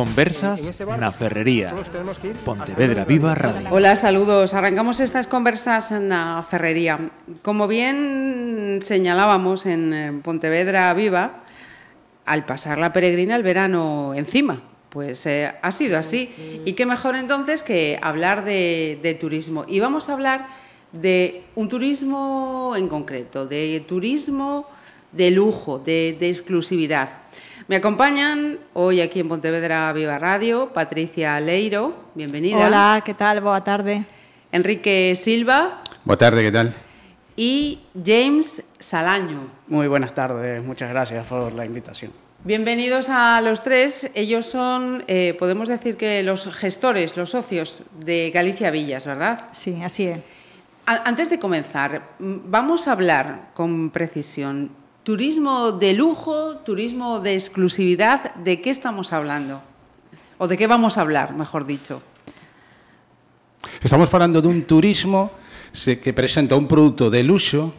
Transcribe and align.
Conversas 0.00 0.80
na 0.96 1.12
Ferrería. 1.12 1.76
Pontevedra 2.40 3.04
Viva 3.04 3.36
Radio. 3.36 3.68
Hola, 3.68 3.92
saludos. 4.00 4.56
Arrancamos 4.56 4.96
estas 4.96 5.28
conversas 5.28 5.92
na 5.92 6.40
Ferrería. 6.40 7.12
Como 7.44 7.68
bien 7.68 8.80
señalábamos 8.80 9.68
en 9.68 10.24
Pontevedra 10.24 10.88
Viva, 10.96 11.44
al 12.24 12.48
pasar 12.48 12.80
la 12.80 12.96
peregrina 12.96 13.36
el 13.36 13.44
verano 13.44 14.16
encima. 14.16 14.64
Pues 14.88 15.26
eh, 15.26 15.52
ha 15.60 15.70
sido 15.70 15.98
así. 15.98 16.32
Y 16.64 16.72
qué 16.72 16.86
mejor 16.86 17.14
entonces 17.14 17.62
que 17.62 18.00
hablar 18.00 18.46
de, 18.48 18.98
de 19.02 19.12
turismo. 19.12 19.66
Y 19.68 19.80
vamos 19.80 20.08
a 20.08 20.14
hablar 20.14 20.48
de 20.96 21.44
un 21.54 21.68
turismo 21.68 22.72
en 22.74 22.88
concreto, 22.88 23.44
de 23.44 23.84
turismo 23.86 24.64
de 25.12 25.30
lujo, 25.30 25.78
de, 25.78 26.16
de 26.18 26.30
exclusividad. 26.30 27.19
Me 27.70 27.76
acompañan 27.76 28.58
hoy 28.72 29.00
aquí 29.00 29.20
en 29.20 29.28
Pontevedra 29.28 29.92
Viva 29.92 30.18
Radio 30.18 30.70
Patricia 30.74 31.38
Leiro, 31.38 31.94
bienvenida. 32.16 32.66
Hola, 32.66 33.00
¿qué 33.04 33.14
tal? 33.14 33.40
Boa 33.40 33.62
tarde. 33.62 34.04
Enrique 34.50 35.14
Silva. 35.14 35.80
Boa 36.04 36.16
tarde, 36.18 36.42
¿qué 36.42 36.50
tal? 36.50 36.74
Y 37.36 37.78
James 37.94 38.64
Salaño. 38.80 39.42
Muy 39.68 39.86
buenas 39.86 40.12
tardes, 40.12 40.64
muchas 40.64 40.90
gracias 40.90 41.24
por 41.28 41.52
la 41.52 41.64
invitación. 41.64 42.10
Bienvenidos 42.42 43.08
a 43.08 43.40
los 43.40 43.62
tres. 43.62 44.10
Ellos 44.14 44.46
son, 44.46 45.04
eh, 45.06 45.36
podemos 45.38 45.68
decir 45.68 45.96
que 45.96 46.24
los 46.24 46.52
gestores, 46.52 47.16
los 47.16 47.30
socios 47.30 47.84
de 48.00 48.32
Galicia 48.34 48.72
Villas, 48.72 49.06
¿verdad? 49.06 49.46
Sí, 49.52 49.80
así 49.80 50.08
es. 50.08 50.18
Antes 50.86 51.30
de 51.30 51.38
comenzar, 51.38 52.02
vamos 52.18 52.88
a 52.88 52.92
hablar 52.92 53.50
con 53.54 53.90
precisión. 53.90 54.79
Turismo 55.10 55.72
de 55.72 55.92
lujo, 55.92 56.58
turismo 56.58 57.18
de 57.18 57.34
exclusividad, 57.34 58.32
¿de 58.36 58.62
qué 58.62 58.70
estamos 58.70 59.12
hablando? 59.12 59.60
¿O 60.38 60.46
de 60.46 60.56
qué 60.56 60.68
vamos 60.68 60.96
a 60.96 61.00
hablar, 61.00 61.34
mejor 61.34 61.66
dicho? 61.66 62.00
Estamos 63.82 64.08
falando 64.08 64.38
dun 64.38 64.62
turismo 64.70 65.34
que 65.74 66.14
presenta 66.14 66.54
un 66.54 66.70
produto 66.70 67.10
de 67.10 67.26
luxo, 67.26 67.74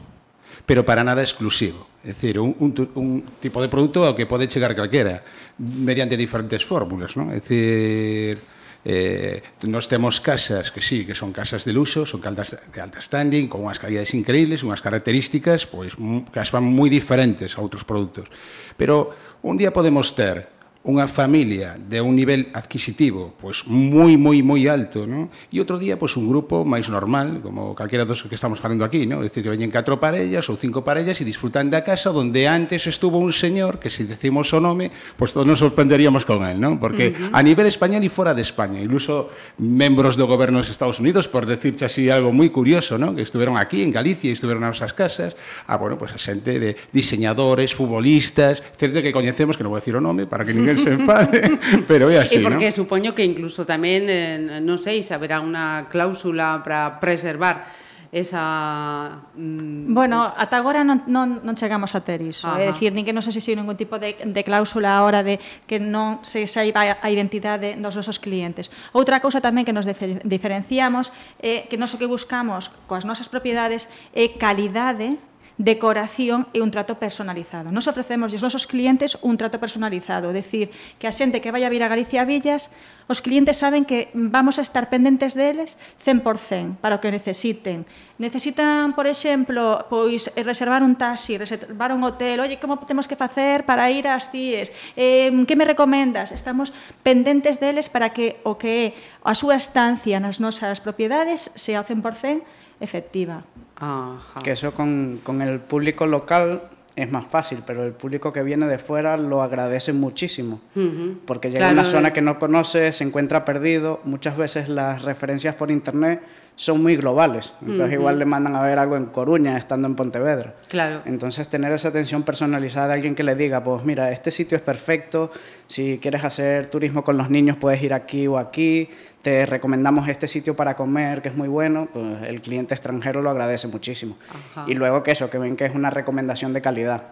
pero 0.67 0.83
para 0.83 1.07
nada 1.07 1.23
exclusivo. 1.23 1.87
É 2.03 2.11
dicir, 2.11 2.35
un, 2.35 2.51
un, 2.59 2.75
un 2.99 3.23
tipo 3.39 3.63
de 3.63 3.71
produto 3.71 4.03
ao 4.03 4.11
que 4.11 4.27
pode 4.27 4.51
chegar 4.51 4.75
calquera 4.75 5.23
mediante 5.55 6.19
diferentes 6.19 6.67
fórmulas, 6.67 7.15
non? 7.15 7.31
É 7.31 7.39
dicir, 7.39 8.43
Eh, 8.83 9.43
nos 9.69 9.85
temos 9.85 10.17
casas 10.21 10.71
que 10.71 10.81
sí, 10.81 11.05
que 11.05 11.13
son 11.13 11.31
casas 11.31 11.65
de 11.65 11.73
luxo, 11.73 12.05
son 12.05 12.21
caldas 12.21 12.57
de 12.57 12.81
alta 12.81 12.97
standing, 12.97 13.45
con 13.45 13.61
unhas 13.61 13.77
calidades 13.77 14.17
increíbles, 14.17 14.65
unhas 14.65 14.81
características, 14.81 15.69
pois, 15.69 15.93
que 15.97 16.39
as 16.41 16.49
van 16.49 16.65
moi 16.65 16.89
diferentes 16.89 17.53
a 17.57 17.61
outros 17.61 17.85
produtos. 17.85 18.25
Pero 18.73 19.13
un 19.45 19.57
día 19.57 19.69
podemos 19.69 20.17
ter 20.17 20.49
unha 20.83 21.07
familia 21.07 21.79
de 21.79 22.03
un 22.03 22.19
nivel 22.19 22.51
adquisitivo 22.51 23.31
pois 23.39 23.63
moi 23.69 24.19
moi 24.19 24.43
moi 24.43 24.67
alto, 24.67 25.07
non? 25.07 25.31
E 25.47 25.63
outro 25.63 25.79
día 25.79 25.95
pois 25.95 26.19
un 26.19 26.27
grupo 26.27 26.67
máis 26.67 26.91
normal, 26.91 27.39
como 27.39 27.71
calquera 27.71 28.03
dos 28.03 28.27
que 28.27 28.35
estamos 28.35 28.59
falando 28.59 28.83
aquí, 28.83 29.07
non? 29.07 29.23
É 29.23 29.31
dicir 29.31 29.45
que 29.45 29.53
veñen 29.53 29.71
catro 29.71 30.03
parellas 30.03 30.51
ou 30.51 30.59
cinco 30.59 30.83
parellas 30.83 31.15
e 31.21 31.23
disfrutan 31.23 31.71
da 31.71 31.79
casa 31.79 32.11
onde 32.11 32.43
antes 32.51 32.83
estuvo 32.91 33.15
un 33.15 33.31
señor 33.31 33.79
que 33.79 33.87
se 33.87 34.01
si 34.01 34.09
decimos 34.09 34.49
o 34.53 34.59
nome, 34.59 34.89
pois 35.13 35.29
todos 35.29 35.45
nos 35.45 35.61
sorprenderíamos 35.61 36.25
con 36.25 36.41
el, 36.41 36.57
non? 36.57 36.81
Porque 36.81 37.13
uh 37.13 37.29
-huh. 37.29 37.37
a 37.37 37.39
nivel 37.45 37.69
español 37.69 38.01
e 38.01 38.09
fora 38.09 38.33
de 38.33 38.41
España, 38.41 38.81
incluso 38.81 39.29
membros 39.61 40.17
do 40.17 40.25
goberno 40.25 40.57
dos 40.57 40.73
Estados 40.73 40.97
Unidos, 40.97 41.29
por 41.29 41.45
decirche 41.45 41.85
así 41.85 42.09
algo 42.09 42.33
moi 42.33 42.49
curioso, 42.49 42.97
non? 42.97 43.13
Que 43.13 43.21
estiveron 43.21 43.61
aquí 43.61 43.85
en 43.85 43.93
Galicia 43.93 44.33
e 44.33 44.33
estiveron 44.33 44.65
nas 44.65 44.81
nosas 44.81 44.97
casas, 44.97 45.37
a 45.69 45.77
bueno, 45.77 46.01
pois 46.01 46.09
a 46.09 46.19
xente 46.19 46.57
de 46.57 46.73
diseñadores, 46.89 47.77
futbolistas, 47.77 48.65
certo 48.73 49.05
que 49.05 49.13
coñecemos 49.13 49.53
que 49.53 49.61
non 49.61 49.69
vou 49.69 49.77
decir 49.77 49.93
o 49.93 50.01
nome 50.01 50.25
para 50.25 50.41
que 50.41 50.57
ninguén 50.57 50.70
el 50.71 50.79
se 50.79 50.91
enfade, 50.95 51.59
pero 51.89 52.07
é 52.07 52.23
así, 52.23 52.39
E 52.39 52.43
porque 52.43 52.71
¿no? 52.71 52.79
supoño 52.79 53.11
que 53.11 53.27
incluso 53.27 53.67
tamén, 53.67 54.07
eh, 54.07 54.59
non 54.63 54.79
sei, 54.79 55.03
se 55.03 55.11
haberá 55.11 55.43
unha 55.43 55.91
cláusula 55.91 56.63
para 56.63 56.97
preservar 57.03 57.67
esa... 58.11 59.23
Mm, 59.35 59.93
bueno, 59.93 60.33
ata 60.35 60.57
agora 60.57 60.83
non, 60.83 61.07
non, 61.07 61.39
non 61.47 61.55
chegamos 61.55 61.95
a 61.95 62.03
ter 62.03 62.19
iso. 62.19 62.43
Ajá. 62.43 62.59
É 62.59 62.67
dicir, 62.67 62.91
nin 62.91 63.07
que 63.07 63.15
non 63.15 63.23
se 63.23 63.31
exixir 63.31 63.55
ningún 63.55 63.79
tipo 63.79 63.95
de, 64.03 64.19
de 64.19 64.41
cláusula 64.43 64.99
a 64.99 65.07
hora 65.07 65.23
de 65.23 65.39
que 65.63 65.79
non 65.79 66.19
se 66.27 66.43
saiba 66.43 66.99
a 66.99 67.07
identidade 67.07 67.79
dos 67.79 67.95
nosos 67.95 68.19
clientes. 68.19 68.67
Outra 68.91 69.23
cousa 69.23 69.39
tamén 69.39 69.63
que 69.63 69.71
nos 69.71 69.87
diferenciamos 70.27 71.15
é 71.39 71.71
que 71.71 71.79
nós 71.79 71.95
o 71.95 71.99
que 71.99 72.07
buscamos 72.07 72.67
coas 72.83 73.07
nosas 73.07 73.31
propiedades 73.31 73.87
é 74.11 74.35
calidade 74.35 75.15
decoración 75.57 76.47
e 76.53 76.61
un 76.63 76.71
trato 76.71 76.95
personalizado. 76.97 77.71
Nos 77.71 77.87
ofrecemos 77.87 78.31
aos 78.31 78.43
nosos 78.43 78.67
clientes 78.67 79.19
un 79.21 79.35
trato 79.35 79.59
personalizado, 79.59 80.31
decir, 80.31 80.71
que 80.97 81.07
a 81.07 81.13
xente 81.13 81.41
que 81.43 81.51
vai 81.51 81.63
a 81.63 81.71
vir 81.71 81.83
a 81.83 81.91
Galicia 81.91 82.23
a 82.23 82.29
Villas, 82.29 82.71
os 83.11 83.19
clientes 83.19 83.59
saben 83.59 83.83
que 83.83 84.09
vamos 84.13 84.57
a 84.57 84.63
estar 84.63 84.87
pendentes 84.87 85.35
deles 85.35 85.75
100% 85.99 86.79
para 86.79 86.97
o 86.97 87.01
que 87.03 87.11
necesiten. 87.11 87.83
Necesitan, 88.21 88.93
por 88.93 89.09
exemplo, 89.09 89.85
pois 89.89 90.29
eh, 90.33 90.45
reservar 90.45 90.85
un 90.85 90.95
taxi, 90.95 91.35
reservar 91.37 91.91
un 91.91 92.05
hotel, 92.05 92.39
oye, 92.39 92.61
como 92.61 92.79
temos 92.81 93.09
que 93.09 93.19
facer 93.19 93.65
para 93.65 93.89
ir 93.89 94.07
ás 94.07 94.29
CIES, 94.29 94.71
eh, 94.95 95.33
que 95.45 95.57
me 95.57 95.65
recomendas? 95.65 96.31
Estamos 96.31 96.71
pendentes 97.03 97.59
deles 97.59 97.89
para 97.89 98.13
que 98.13 98.39
o 98.47 98.55
que 98.55 98.71
é 98.71 98.85
a 99.25 99.33
súa 99.33 99.57
estancia 99.57 100.21
nas 100.21 100.39
nosas 100.39 100.79
propiedades 100.79 101.51
sea 101.53 101.81
o 101.81 101.85
100% 101.85 102.45
efectiva. 102.81 103.45
Ajá. 103.81 104.41
Que 104.43 104.51
eso 104.51 104.73
con, 104.73 105.19
con 105.23 105.41
el 105.41 105.59
público 105.59 106.05
local 106.05 106.61
es 106.95 107.09
más 107.11 107.25
fácil, 107.25 107.63
pero 107.65 107.83
el 107.83 107.93
público 107.93 108.31
que 108.31 108.43
viene 108.43 108.67
de 108.67 108.77
fuera 108.77 109.17
lo 109.17 109.41
agradece 109.41 109.93
muchísimo, 109.93 110.61
uh 110.75 110.79
-huh. 110.79 111.17
porque 111.25 111.49
llega 111.49 111.59
claro, 111.59 111.79
a 111.79 111.81
una 111.81 111.85
zona 111.85 112.13
que 112.13 112.21
no 112.21 112.37
conoce, 112.37 112.91
se 112.91 113.03
encuentra 113.03 113.43
perdido, 113.45 114.01
muchas 114.03 114.37
veces 114.37 114.69
las 114.69 115.01
referencias 115.01 115.55
por 115.55 115.71
internet 115.71 116.21
son 116.55 116.83
muy 116.83 116.95
globales, 116.95 117.53
entonces 117.61 117.87
uh 117.87 117.89
-huh. 117.89 117.99
igual 117.99 118.19
le 118.19 118.25
mandan 118.25 118.55
a 118.55 118.61
ver 118.61 118.77
algo 118.77 118.95
en 118.95 119.07
Coruña 119.07 119.57
estando 119.57 119.87
en 119.87 119.95
Pontevedra. 119.95 120.53
Claro. 120.67 121.01
Entonces 121.05 121.47
tener 121.47 121.71
esa 121.71 121.87
atención 121.87 122.23
personalizada 122.23 122.89
de 122.89 122.93
alguien 122.93 123.15
que 123.15 123.23
le 123.23 123.35
diga, 123.35 123.63
pues 123.63 123.83
mira, 123.83 124.11
este 124.11 124.29
sitio 124.29 124.57
es 124.57 124.61
perfecto, 124.61 125.31
si 125.67 125.97
quieres 125.99 126.23
hacer 126.23 126.67
turismo 126.67 127.03
con 127.03 127.17
los 127.17 127.29
niños 127.29 127.57
puedes 127.57 127.81
ir 127.81 127.93
aquí 127.93 128.27
o 128.27 128.37
aquí, 128.37 128.89
te 129.21 129.45
recomendamos 129.45 130.07
este 130.07 130.27
sitio 130.27 130.55
para 130.55 130.75
comer 130.75 131.21
que 131.21 131.29
es 131.29 131.35
muy 131.35 131.47
bueno, 131.47 131.87
pues 131.91 132.23
el 132.27 132.41
cliente 132.41 132.73
extranjero 132.73 133.21
lo 133.21 133.29
agradece 133.29 133.67
muchísimo. 133.67 134.17
Ajá. 134.29 134.65
Y 134.69 134.75
luego 134.75 135.03
que 135.03 135.11
eso, 135.11 135.29
que 135.29 135.37
ven 135.37 135.55
que 135.55 135.65
es 135.65 135.73
una 135.73 135.89
recomendación 135.89 136.53
de 136.53 136.61
calidad. 136.61 137.03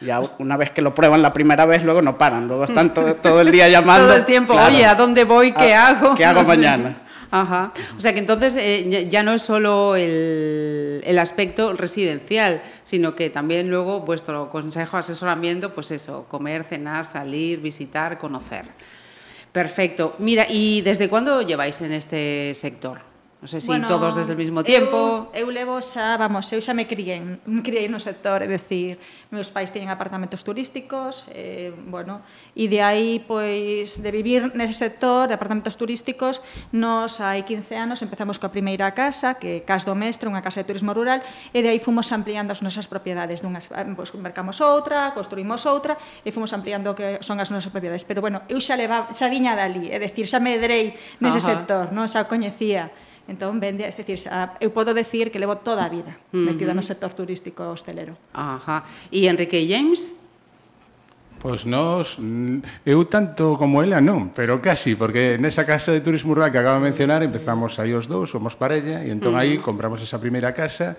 Ya 0.00 0.20
una 0.38 0.56
vez 0.56 0.70
que 0.70 0.82
lo 0.82 0.94
prueban 0.94 1.22
la 1.22 1.32
primera 1.32 1.64
vez, 1.66 1.84
luego 1.84 2.02
no 2.02 2.18
paran, 2.18 2.48
luego 2.48 2.64
están 2.64 2.92
todo, 2.92 3.14
todo 3.14 3.40
el 3.40 3.50
día 3.50 3.68
llamando. 3.68 4.06
todo 4.08 4.16
el 4.16 4.24
tiempo, 4.24 4.52
claro, 4.54 4.74
oye, 4.74 4.84
¿a 4.84 4.94
dónde 4.94 5.24
voy? 5.24 5.52
¿Qué 5.52 5.72
a, 5.72 5.88
hago? 5.88 6.14
¿Qué 6.14 6.24
hago 6.24 6.42
mañana? 6.44 7.03
Ajá. 7.34 7.72
O 7.98 8.00
sea 8.00 8.12
que 8.12 8.20
entonces 8.20 8.54
eh, 8.56 9.08
ya 9.10 9.24
no 9.24 9.32
es 9.32 9.42
solo 9.42 9.96
el, 9.96 11.02
el, 11.04 11.18
aspecto 11.18 11.72
residencial, 11.72 12.62
sino 12.84 13.16
que 13.16 13.28
también 13.28 13.70
luego 13.70 14.02
vuestro 14.02 14.50
consejo, 14.50 14.98
asesoramiento, 14.98 15.74
pues 15.74 15.90
eso, 15.90 16.26
comer, 16.28 16.62
cenar, 16.62 17.04
salir, 17.04 17.58
visitar, 17.58 18.18
conocer. 18.18 18.66
Perfecto. 19.50 20.14
Mira, 20.20 20.46
¿y 20.48 20.82
desde 20.82 21.08
cuándo 21.08 21.42
lleváis 21.42 21.80
en 21.80 21.92
este 21.92 22.54
sector? 22.54 23.13
Non 23.44 23.52
sei 23.52 23.60
se 23.60 23.68
bueno, 23.68 23.84
todos 23.92 24.16
desde 24.16 24.32
o 24.32 24.40
mesmo 24.40 24.64
tempo. 24.64 25.28
Eu, 25.36 25.44
eu 25.44 25.52
levo 25.52 25.76
xa, 25.84 26.16
vamos, 26.16 26.48
eu 26.48 26.64
xa 26.64 26.72
me 26.72 26.88
criei, 26.88 27.20
me 27.44 27.60
criei 27.60 27.92
no 27.92 28.00
sector, 28.00 28.40
é 28.40 28.48
dicir, 28.48 28.96
meus 29.28 29.52
pais 29.52 29.68
teñen 29.68 29.92
apartamentos 29.92 30.40
turísticos, 30.40 31.28
eh, 31.28 31.68
bueno, 31.76 32.24
e 32.56 32.72
de 32.72 32.80
aí, 32.80 33.20
pois, 33.20 34.00
de 34.00 34.08
vivir 34.08 34.48
nese 34.56 34.72
sector 34.72 35.28
de 35.28 35.36
apartamentos 35.36 35.76
turísticos, 35.76 36.40
nos 36.72 37.20
hai 37.20 37.44
15 37.44 37.76
anos 37.76 38.00
empezamos 38.00 38.40
coa 38.40 38.48
primeira 38.48 38.96
casa, 38.96 39.36
que 39.36 39.60
Cas 39.68 39.84
do 39.84 39.92
Mestre, 39.92 40.24
unha 40.24 40.40
casa 40.40 40.64
de 40.64 40.66
turismo 40.72 40.96
rural, 40.96 41.20
e 41.52 41.60
de 41.60 41.68
aí 41.68 41.76
fomos 41.76 42.08
ampliando 42.16 42.48
as 42.48 42.64
nosas 42.64 42.88
propiedades, 42.88 43.44
dunhas, 43.44 43.68
eh, 43.68 43.84
pois, 43.92 44.08
mercamos 44.16 44.56
outra, 44.64 45.12
construímos 45.12 45.68
outra, 45.68 46.00
e 46.24 46.32
fomos 46.32 46.48
ampliando 46.56 46.96
que 46.96 47.20
son 47.20 47.36
as 47.44 47.52
nosas 47.52 47.68
propiedades. 47.68 48.08
Pero, 48.08 48.24
bueno, 48.24 48.40
eu 48.48 48.56
xa, 48.56 48.72
leva, 48.72 49.12
xa 49.12 49.28
viña 49.28 49.52
dali, 49.52 49.92
é 49.92 50.00
dicir, 50.00 50.24
xa 50.24 50.40
me 50.40 50.56
drei 50.56 50.96
nese 51.20 51.44
Ajá. 51.44 51.60
sector, 51.60 51.92
non? 51.92 52.08
xa 52.08 52.24
coñecía 52.24 52.88
Entón, 53.24 53.56
vende, 53.56 53.88
é 53.88 53.90
dicir, 53.90 54.28
a, 54.28 54.44
ah, 54.44 54.48
eu 54.60 54.68
podo 54.68 54.92
decir 54.92 55.32
que 55.32 55.40
levo 55.40 55.56
toda 55.64 55.80
a 55.80 55.88
vida 55.88 56.12
uh 56.28 56.36
-huh. 56.36 56.44
metida 56.52 56.76
no 56.76 56.84
sector 56.84 57.16
turístico 57.16 57.64
hostelero. 57.64 58.16
Ajá. 58.36 58.84
E 59.08 59.24
Enrique 59.24 59.64
James? 59.64 60.12
Pois 61.40 61.64
nos, 61.64 62.16
mm, 62.20 62.84
eu 62.84 63.04
tanto 63.08 63.56
como 63.56 63.80
ela 63.80 64.00
non, 64.00 64.32
pero 64.36 64.60
casi, 64.60 64.96
porque 64.96 65.40
nesa 65.40 65.64
casa 65.64 65.92
de 65.92 66.04
turismo 66.04 66.36
rural 66.36 66.52
que 66.52 66.60
acaba 66.60 66.80
de 66.80 66.88
mencionar 66.88 67.24
empezamos 67.24 67.80
aí 67.80 67.96
os 67.96 68.08
dous, 68.08 68.28
somos 68.28 68.56
parella, 68.56 69.04
e 69.04 69.12
entón 69.12 69.36
uh 69.36 69.40
-huh. 69.40 69.44
aí 69.44 69.52
compramos 69.60 70.04
esa 70.04 70.20
primeira 70.20 70.52
casa 70.52 70.96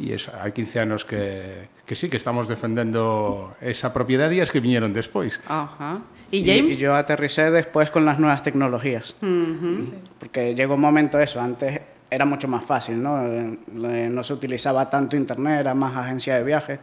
e 0.00 0.12
eso, 0.12 0.32
hai 0.36 0.52
15 0.52 0.80
anos 0.80 1.04
que, 1.04 1.68
que 1.86 1.94
sí, 1.94 2.10
que 2.10 2.16
estamos 2.16 2.48
defendendo 2.48 3.54
esa 3.62 3.94
propiedade 3.94 4.36
e 4.36 4.42
as 4.42 4.50
que 4.50 4.58
viñeron 4.58 4.92
despois. 4.92 5.38
Ajá. 5.46 6.02
¿Y 6.34 6.42
James? 6.42 6.74
Y, 6.74 6.82
y 6.82 6.82
yo 6.82 6.98
aterricé 6.98 7.50
después 7.54 7.90
con 7.90 8.04
las 8.04 8.18
nuevas 8.18 8.42
tecnologías. 8.42 9.14
Uh 9.22 9.26
-huh. 9.26 9.90
Porque 10.18 10.54
llegó 10.54 10.74
un 10.74 10.82
momento 10.82 11.20
eso, 11.20 11.40
antes 11.40 11.80
era 12.10 12.24
mucho 12.24 12.48
más 12.48 12.64
fácil, 12.64 13.02
¿no? 13.02 13.22
No 13.22 14.22
se 14.22 14.32
utilizaba 14.32 14.90
tanto 14.90 15.16
internet, 15.16 15.60
era 15.60 15.74
más 15.74 15.96
agencia 15.96 16.36
de 16.36 16.44
viajes. 16.44 16.78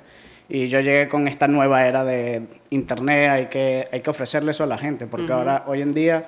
Y 0.49 0.67
yo 0.67 0.79
llegué 0.81 1.07
con 1.07 1.27
esta 1.27 1.47
nueva 1.47 1.87
era 1.87 2.03
de 2.03 2.43
Internet, 2.69 3.29
hay 3.29 3.45
que, 3.47 3.87
hay 3.91 4.01
que 4.01 4.09
ofrecerle 4.09 4.51
eso 4.51 4.63
a 4.65 4.67
la 4.67 4.77
gente, 4.77 5.07
porque 5.07 5.31
ahora, 5.31 5.63
hoy 5.67 5.81
en 5.81 5.93
día, 5.93 6.25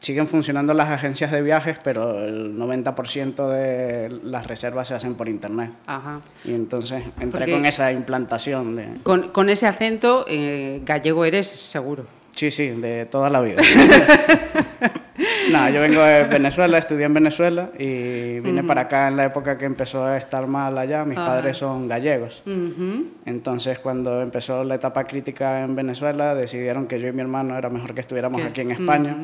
siguen 0.00 0.26
funcionando 0.28 0.74
las 0.74 0.88
agencias 0.90 1.30
de 1.30 1.42
viajes, 1.42 1.78
pero 1.84 2.18
el 2.24 2.56
90% 2.58 3.48
de 3.48 4.08
las 4.24 4.46
reservas 4.46 4.88
se 4.88 4.94
hacen 4.94 5.14
por 5.14 5.28
Internet. 5.28 5.70
Ajá. 5.86 6.20
Y 6.44 6.54
entonces 6.54 7.02
entré 7.20 7.40
Porque- 7.40 7.52
con 7.52 7.66
esa 7.66 7.92
implantación 7.92 8.76
de... 8.76 8.88
Con, 9.02 9.28
con 9.30 9.48
ese 9.50 9.66
acento, 9.66 10.24
eh, 10.28 10.80
gallego 10.84 11.24
eres 11.24 11.46
seguro. 11.48 12.04
Sí, 12.32 12.50
sí, 12.50 12.68
de 12.68 13.04
toda 13.06 13.28
la 13.28 13.40
vida. 13.42 13.60
Nada, 15.52 15.70
yo 15.70 15.80
vengo 15.80 16.00
de 16.00 16.24
Venezuela, 16.24 16.78
estudié 16.78 17.04
en 17.04 17.12
Venezuela 17.14 17.70
y 17.78 18.40
vine 18.40 18.62
para 18.64 18.82
acá 18.82 19.08
en 19.08 19.16
la 19.16 19.24
época 19.26 19.58
que 19.58 19.64
empezó 19.66 20.04
a 20.04 20.16
estar 20.16 20.46
mal 20.46 20.78
allá. 20.78 21.04
Mis 21.04 21.18
padres 21.18 21.58
son 21.58 21.88
gallegos. 21.88 22.42
Ujú. 22.46 23.06
Entonces, 23.26 23.78
cuando 23.80 24.22
empezó 24.22 24.62
la 24.64 24.76
etapa 24.76 25.04
crítica 25.04 25.62
en 25.62 25.74
Venezuela, 25.74 26.34
decidieron 26.34 26.86
que 26.86 27.00
yo 27.00 27.08
y 27.08 27.12
mi 27.12 27.20
hermano 27.20 27.58
era 27.58 27.68
mejor 27.68 27.92
que 27.94 28.00
estuviéramos 28.00 28.40
Que- 28.40 28.46
aquí 28.48 28.60
en 28.62 28.70
España. 28.70 29.16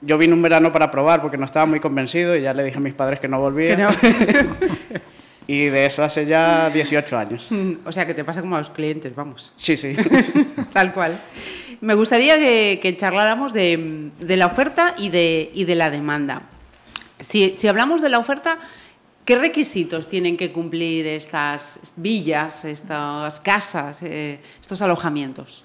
Yo 0.00 0.18
vine 0.18 0.34
un 0.34 0.42
verano 0.42 0.72
para 0.72 0.90
probar 0.90 1.22
porque 1.22 1.38
no 1.38 1.46
estaba 1.46 1.66
muy 1.66 1.80
convencido 1.80 2.36
y 2.36 2.42
ya 2.42 2.52
le 2.52 2.64
dije 2.64 2.76
a 2.76 2.80
mis 2.80 2.94
padres 2.94 3.20
que 3.20 3.28
no 3.28 3.40
volvía. 3.40 3.76
Que 3.76 3.82
no. 3.82 3.90
Y 5.46 5.66
de 5.66 5.86
eso 5.86 6.02
hace 6.02 6.24
ya 6.24 6.70
18 6.70 7.18
años. 7.18 7.48
o 7.84 7.92
sea, 7.92 8.06
que 8.06 8.14
te 8.14 8.24
pasa 8.24 8.40
como 8.40 8.56
a 8.56 8.58
los 8.58 8.70
clientes, 8.70 9.14
vamos. 9.14 9.52
Sí, 9.56 9.76
sí. 9.76 9.94
Tal 10.72 10.92
cual. 10.92 11.20
Me 11.80 11.94
gustaría 11.94 12.38
que, 12.38 12.78
que 12.80 12.96
charláramos 12.96 13.52
de, 13.52 14.10
de 14.20 14.36
la 14.36 14.46
oferta 14.46 14.94
y 14.96 15.10
de, 15.10 15.50
y 15.52 15.64
de 15.64 15.74
la 15.74 15.90
demanda. 15.90 16.42
Si, 17.20 17.54
si 17.58 17.68
hablamos 17.68 18.00
de 18.00 18.08
la 18.08 18.18
oferta, 18.18 18.58
¿qué 19.24 19.36
requisitos 19.36 20.08
tienen 20.08 20.36
que 20.36 20.50
cumplir 20.50 21.06
estas 21.06 21.92
villas, 21.96 22.64
estas 22.64 23.40
casas, 23.40 24.02
eh, 24.02 24.40
estos 24.60 24.80
alojamientos? 24.80 25.64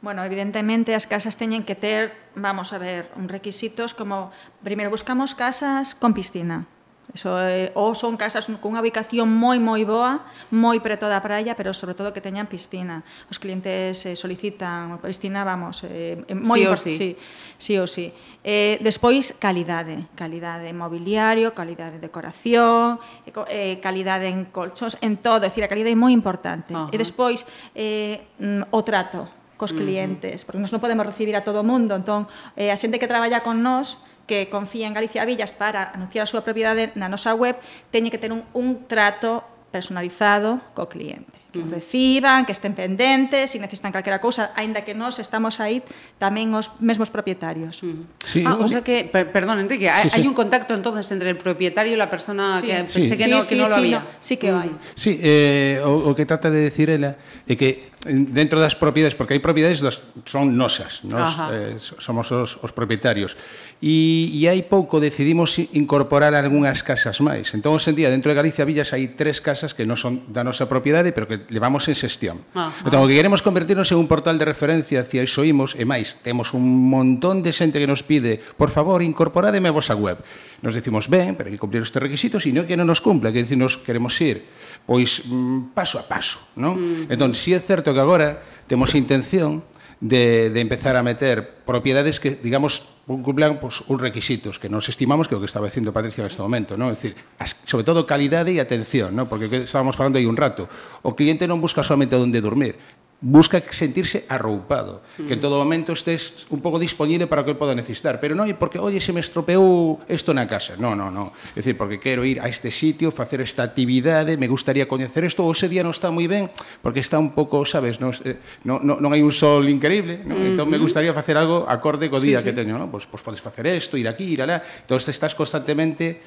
Bueno, 0.00 0.22
evidentemente 0.22 0.94
as 0.94 1.10
casas 1.10 1.34
teñen 1.34 1.66
que 1.66 1.74
ter, 1.74 2.14
vamos 2.38 2.70
a 2.70 2.78
ver, 2.78 3.10
un 3.18 3.26
requisitos 3.26 3.94
como 3.98 4.30
primeiro 4.62 4.94
buscamos 4.94 5.34
casas 5.34 5.98
con 5.98 6.14
piscina. 6.14 6.70
Eso 7.14 7.40
é, 7.40 7.72
ou 7.72 7.96
son 7.96 8.20
casas 8.20 8.44
cunha 8.60 8.84
ubicación 8.84 9.32
moi 9.32 9.56
moi 9.56 9.80
boa, 9.88 10.28
moi 10.52 10.76
preto 10.84 11.08
da 11.08 11.24
praia, 11.24 11.56
pero 11.56 11.72
sobre 11.72 11.96
todo 11.96 12.12
que 12.12 12.20
teñan 12.20 12.44
piscina. 12.44 13.00
Os 13.32 13.40
clientes 13.40 14.04
eh, 14.04 14.12
solicitan 14.12 15.00
piscina, 15.00 15.40
vamos, 15.40 15.88
eh, 15.88 16.20
eh, 16.20 16.36
moi 16.36 16.60
sí, 16.60 16.68
o 16.68 16.76
sí. 16.76 16.92
sí, 16.94 17.08
sí 17.56 17.74
ou 17.80 17.88
sí. 17.88 18.12
Eh, 18.44 18.76
despois 18.84 19.32
calidade, 19.40 20.04
calidade 20.12 20.68
mobiliario, 20.76 21.56
calidade 21.56 21.96
de 21.96 22.12
decoración, 22.12 23.00
eh, 23.24 23.32
eh, 23.48 23.74
calidade 23.80 24.28
en 24.28 24.52
colchos, 24.52 25.00
en 25.00 25.16
todo, 25.16 25.42
é 25.42 25.48
dicir, 25.48 25.64
a 25.64 25.72
calidade 25.72 25.96
é 25.96 25.98
moi 25.98 26.12
importante. 26.12 26.76
Uh 26.76 26.86
-huh. 26.86 26.94
E 26.94 26.96
despois 27.00 27.40
eh, 27.72 28.20
mm, 28.36 28.68
o 28.68 28.84
trato, 28.84 29.37
cos 29.58 29.74
clientes, 29.74 30.46
porque 30.46 30.62
nós 30.62 30.70
non 30.70 30.78
podemos 30.78 31.02
recibir 31.02 31.34
a 31.34 31.42
todo 31.42 31.60
o 31.60 31.66
mundo, 31.66 31.98
entón 31.98 32.30
eh, 32.54 32.70
a 32.70 32.78
xente 32.78 33.02
que 33.02 33.10
traballa 33.10 33.42
con 33.42 33.60
nós 33.60 33.98
que 34.30 34.46
confía 34.48 34.86
en 34.86 34.94
Galicia 34.94 35.24
Villas 35.26 35.50
para 35.50 35.90
anunciar 35.90 36.22
a 36.22 36.30
súa 36.30 36.46
propiedade 36.46 36.94
na 36.94 37.10
nosa 37.10 37.34
web, 37.34 37.58
teñe 37.90 38.12
que 38.12 38.22
ter 38.22 38.30
un, 38.30 38.46
un 38.54 38.86
trato 38.86 39.42
personalizado 39.72 40.60
co 40.72 40.88
cliente. 40.88 41.36
Que 41.48 41.60
uh 41.60 41.64
-huh. 41.64 41.80
reciban, 41.80 42.44
que 42.44 42.52
estén 42.52 42.76
pendentes, 42.76 43.48
se 43.48 43.56
si 43.56 43.58
necesitan 43.58 43.88
calquera 43.88 44.20
cousa, 44.20 44.52
aínda 44.52 44.84
que 44.84 44.92
nós 44.92 45.16
estamos 45.16 45.64
aí 45.64 45.80
tamén 46.20 46.52
os 46.52 46.68
mesmos 46.76 47.08
propietarios. 47.08 47.80
Uh 47.80 47.88
-huh. 47.88 48.04
sí, 48.20 48.40
ah, 48.44 48.60
o 48.60 48.68
sea 48.68 48.84
que, 48.84 49.08
per, 49.08 49.32
perdón, 49.32 49.64
Enrique, 49.64 49.88
sí, 49.88 50.12
hai, 50.12 50.24
sí. 50.24 50.28
un 50.28 50.36
contacto 50.36 50.76
entonces 50.76 51.08
entre 51.08 51.32
el 51.32 51.40
propietario 51.40 51.96
e 51.96 52.00
la 52.00 52.12
persona 52.12 52.60
sí. 52.60 52.68
que 52.68 52.74
pensé 52.84 53.16
sí, 53.16 53.16
que, 53.16 53.28
non 53.32 53.40
no, 53.40 53.44
sí, 53.44 53.48
que 53.48 53.56
sí, 53.56 53.60
no 53.64 53.66
lo 53.68 53.76
sí, 53.76 53.80
había. 53.80 54.00
No, 54.04 54.20
sí 54.20 54.34
que 54.36 54.48
hai. 54.52 54.72
Sí, 54.92 55.12
eh, 55.24 55.80
o, 55.80 56.12
o 56.12 56.16
que 56.16 56.28
trata 56.28 56.52
de 56.52 56.60
decir 56.68 56.92
ela 56.92 57.16
eh, 57.48 57.52
é 57.52 57.54
que 57.56 57.96
dentro 58.08 58.58
das 58.58 58.74
propiedades, 58.74 59.14
porque 59.14 59.36
hai 59.36 59.42
propiedades 59.44 59.84
das, 59.84 60.00
son 60.24 60.56
nosas, 60.56 61.04
nos 61.04 61.20
Ajá. 61.20 61.52
eh, 61.52 61.76
somos 61.78 62.32
os, 62.32 62.56
os 62.58 62.72
propietarios. 62.72 63.36
E, 63.78 64.32
e 64.34 64.48
hai 64.48 64.64
pouco 64.64 64.98
decidimos 64.98 65.54
incorporar 65.76 66.34
algunhas 66.34 66.82
casas 66.82 67.20
máis. 67.22 67.52
Entón, 67.54 67.76
hoxe 67.76 67.92
en 67.92 67.96
día, 68.00 68.08
dentro 68.08 68.32
de 68.32 68.36
Galicia 68.40 68.64
Villas 68.64 68.90
hai 68.96 69.14
tres 69.14 69.38
casas 69.38 69.76
que 69.76 69.86
non 69.86 70.00
son 70.00 70.26
da 70.32 70.42
nosa 70.42 70.66
propiedade, 70.66 71.12
pero 71.12 71.28
que 71.28 71.44
levamos 71.52 71.86
en 71.86 71.94
xestión. 71.94 72.42
Ajá. 72.56 72.72
Entón, 72.82 73.04
o 73.04 73.06
que 73.06 73.14
queremos 73.14 73.44
convertirnos 73.44 73.92
en 73.92 74.00
un 74.00 74.08
portal 74.10 74.40
de 74.40 74.48
referencia 74.48 75.04
hacia 75.04 75.22
iso 75.22 75.44
imos, 75.44 75.76
e 75.76 75.84
máis, 75.84 76.16
temos 76.24 76.56
un 76.56 76.64
montón 76.64 77.44
de 77.44 77.54
xente 77.54 77.78
que 77.78 77.86
nos 77.86 78.02
pide, 78.02 78.40
por 78.58 78.72
favor, 78.72 79.04
incorporádeme 79.04 79.68
a 79.68 79.76
vosa 79.76 79.92
web. 79.92 80.18
Nos 80.64 80.74
decimos, 80.74 81.06
ben, 81.06 81.38
pero 81.38 81.46
hai 81.46 81.54
que 81.54 81.62
cumplir 81.62 81.84
estes 81.84 82.02
requisitos, 82.02 82.42
e 82.48 82.50
non 82.50 82.66
que 82.66 82.74
non 82.74 82.88
nos 82.88 83.04
cumpla, 83.04 83.30
que 83.30 83.44
decir, 83.44 83.60
queremos 83.86 84.16
ir, 84.24 84.48
pois 84.88 85.22
mm, 85.28 85.76
paso 85.76 86.00
a 86.00 86.04
paso, 86.08 86.40
non? 86.56 86.74
Mm. 86.74 87.12
Entón, 87.12 87.36
si 87.36 87.52
é 87.52 87.60
certo 87.60 87.92
que 87.92 87.97
que 87.98 88.06
agora 88.06 88.38
temos 88.70 88.94
intención 88.94 89.66
de, 89.98 90.50
de 90.54 90.60
empezar 90.62 90.94
a 90.94 91.02
meter 91.02 91.66
propiedades 91.66 92.22
que, 92.22 92.38
digamos, 92.38 92.86
cumplan 93.08 93.58
pues, 93.58 93.82
uns 93.88 94.00
requisitos 94.00 94.60
que 94.60 94.68
nos 94.68 94.86
estimamos 94.86 95.26
que 95.26 95.34
o 95.34 95.40
que 95.42 95.48
estaba 95.50 95.66
dicindo 95.66 95.90
Patricia 95.90 96.22
neste 96.22 96.38
momento, 96.38 96.78
non? 96.78 96.92
É 96.92 96.94
dicir, 96.94 97.18
as, 97.40 97.56
sobre 97.66 97.82
todo 97.82 98.04
calidade 98.06 98.52
e 98.54 98.62
atención, 98.62 99.16
non? 99.16 99.26
Porque 99.26 99.48
estábamos 99.64 99.96
falando 99.98 100.20
aí 100.20 100.28
un 100.28 100.36
rato. 100.36 100.70
O 101.02 101.16
cliente 101.18 101.48
non 101.50 101.58
busca 101.58 101.82
solamente 101.82 102.14
onde 102.14 102.38
dormir, 102.38 102.78
busca 103.20 103.58
sentirse 103.70 104.24
arroupado, 104.28 105.02
que 105.16 105.34
en 105.34 105.40
todo 105.42 105.58
momento 105.58 105.90
estés 105.92 106.46
un 106.54 106.62
pouco 106.62 106.78
disponible 106.78 107.26
para 107.26 107.42
o 107.42 107.46
que 107.46 107.58
poda 107.58 107.74
necesitar, 107.74 108.22
pero 108.22 108.38
non 108.38 108.46
é 108.46 108.54
porque, 108.54 108.78
oye, 108.78 109.02
se 109.02 109.10
me 109.10 109.18
estropeou 109.18 109.98
isto 110.06 110.30
na 110.30 110.46
casa, 110.46 110.78
non, 110.78 110.94
non, 110.94 111.10
non, 111.10 111.34
é 111.34 111.58
dicir, 111.58 111.74
porque 111.74 111.98
quero 111.98 112.22
ir 112.22 112.38
a 112.38 112.46
este 112.46 112.70
sitio, 112.70 113.10
facer 113.10 113.42
esta 113.42 113.66
actividade, 113.66 114.38
me 114.38 114.46
gustaría 114.46 114.86
coñecer 114.86 115.26
isto, 115.26 115.42
ou 115.42 115.50
ese 115.50 115.66
día 115.66 115.82
non 115.82 115.90
está 115.90 116.14
moi 116.14 116.30
ben, 116.30 116.46
porque 116.78 117.02
está 117.02 117.18
un 117.18 117.34
pouco, 117.34 117.66
sabes, 117.66 117.98
non, 117.98 118.14
eh, 118.22 118.38
non, 118.62 118.86
non, 118.86 119.02
non 119.02 119.10
hai 119.10 119.22
un 119.26 119.34
sol 119.34 119.66
increíble, 119.66 120.22
non? 120.22 120.38
Entón 120.38 120.70
me 120.70 120.78
gustaría 120.78 121.10
facer 121.10 121.34
algo 121.34 121.66
acorde 121.66 122.06
co 122.06 122.22
día 122.22 122.38
sí, 122.38 122.46
sí. 122.46 122.46
que 122.46 122.54
teño, 122.54 122.78
non? 122.78 122.86
Pois, 122.86 123.02
pois 123.10 123.26
podes 123.26 123.42
facer 123.42 123.66
isto, 123.74 123.98
ir 123.98 124.06
aquí, 124.06 124.30
ir 124.30 124.46
alá, 124.46 124.62
entón 124.62 125.02
estás 125.02 125.34
constantemente 125.34 126.22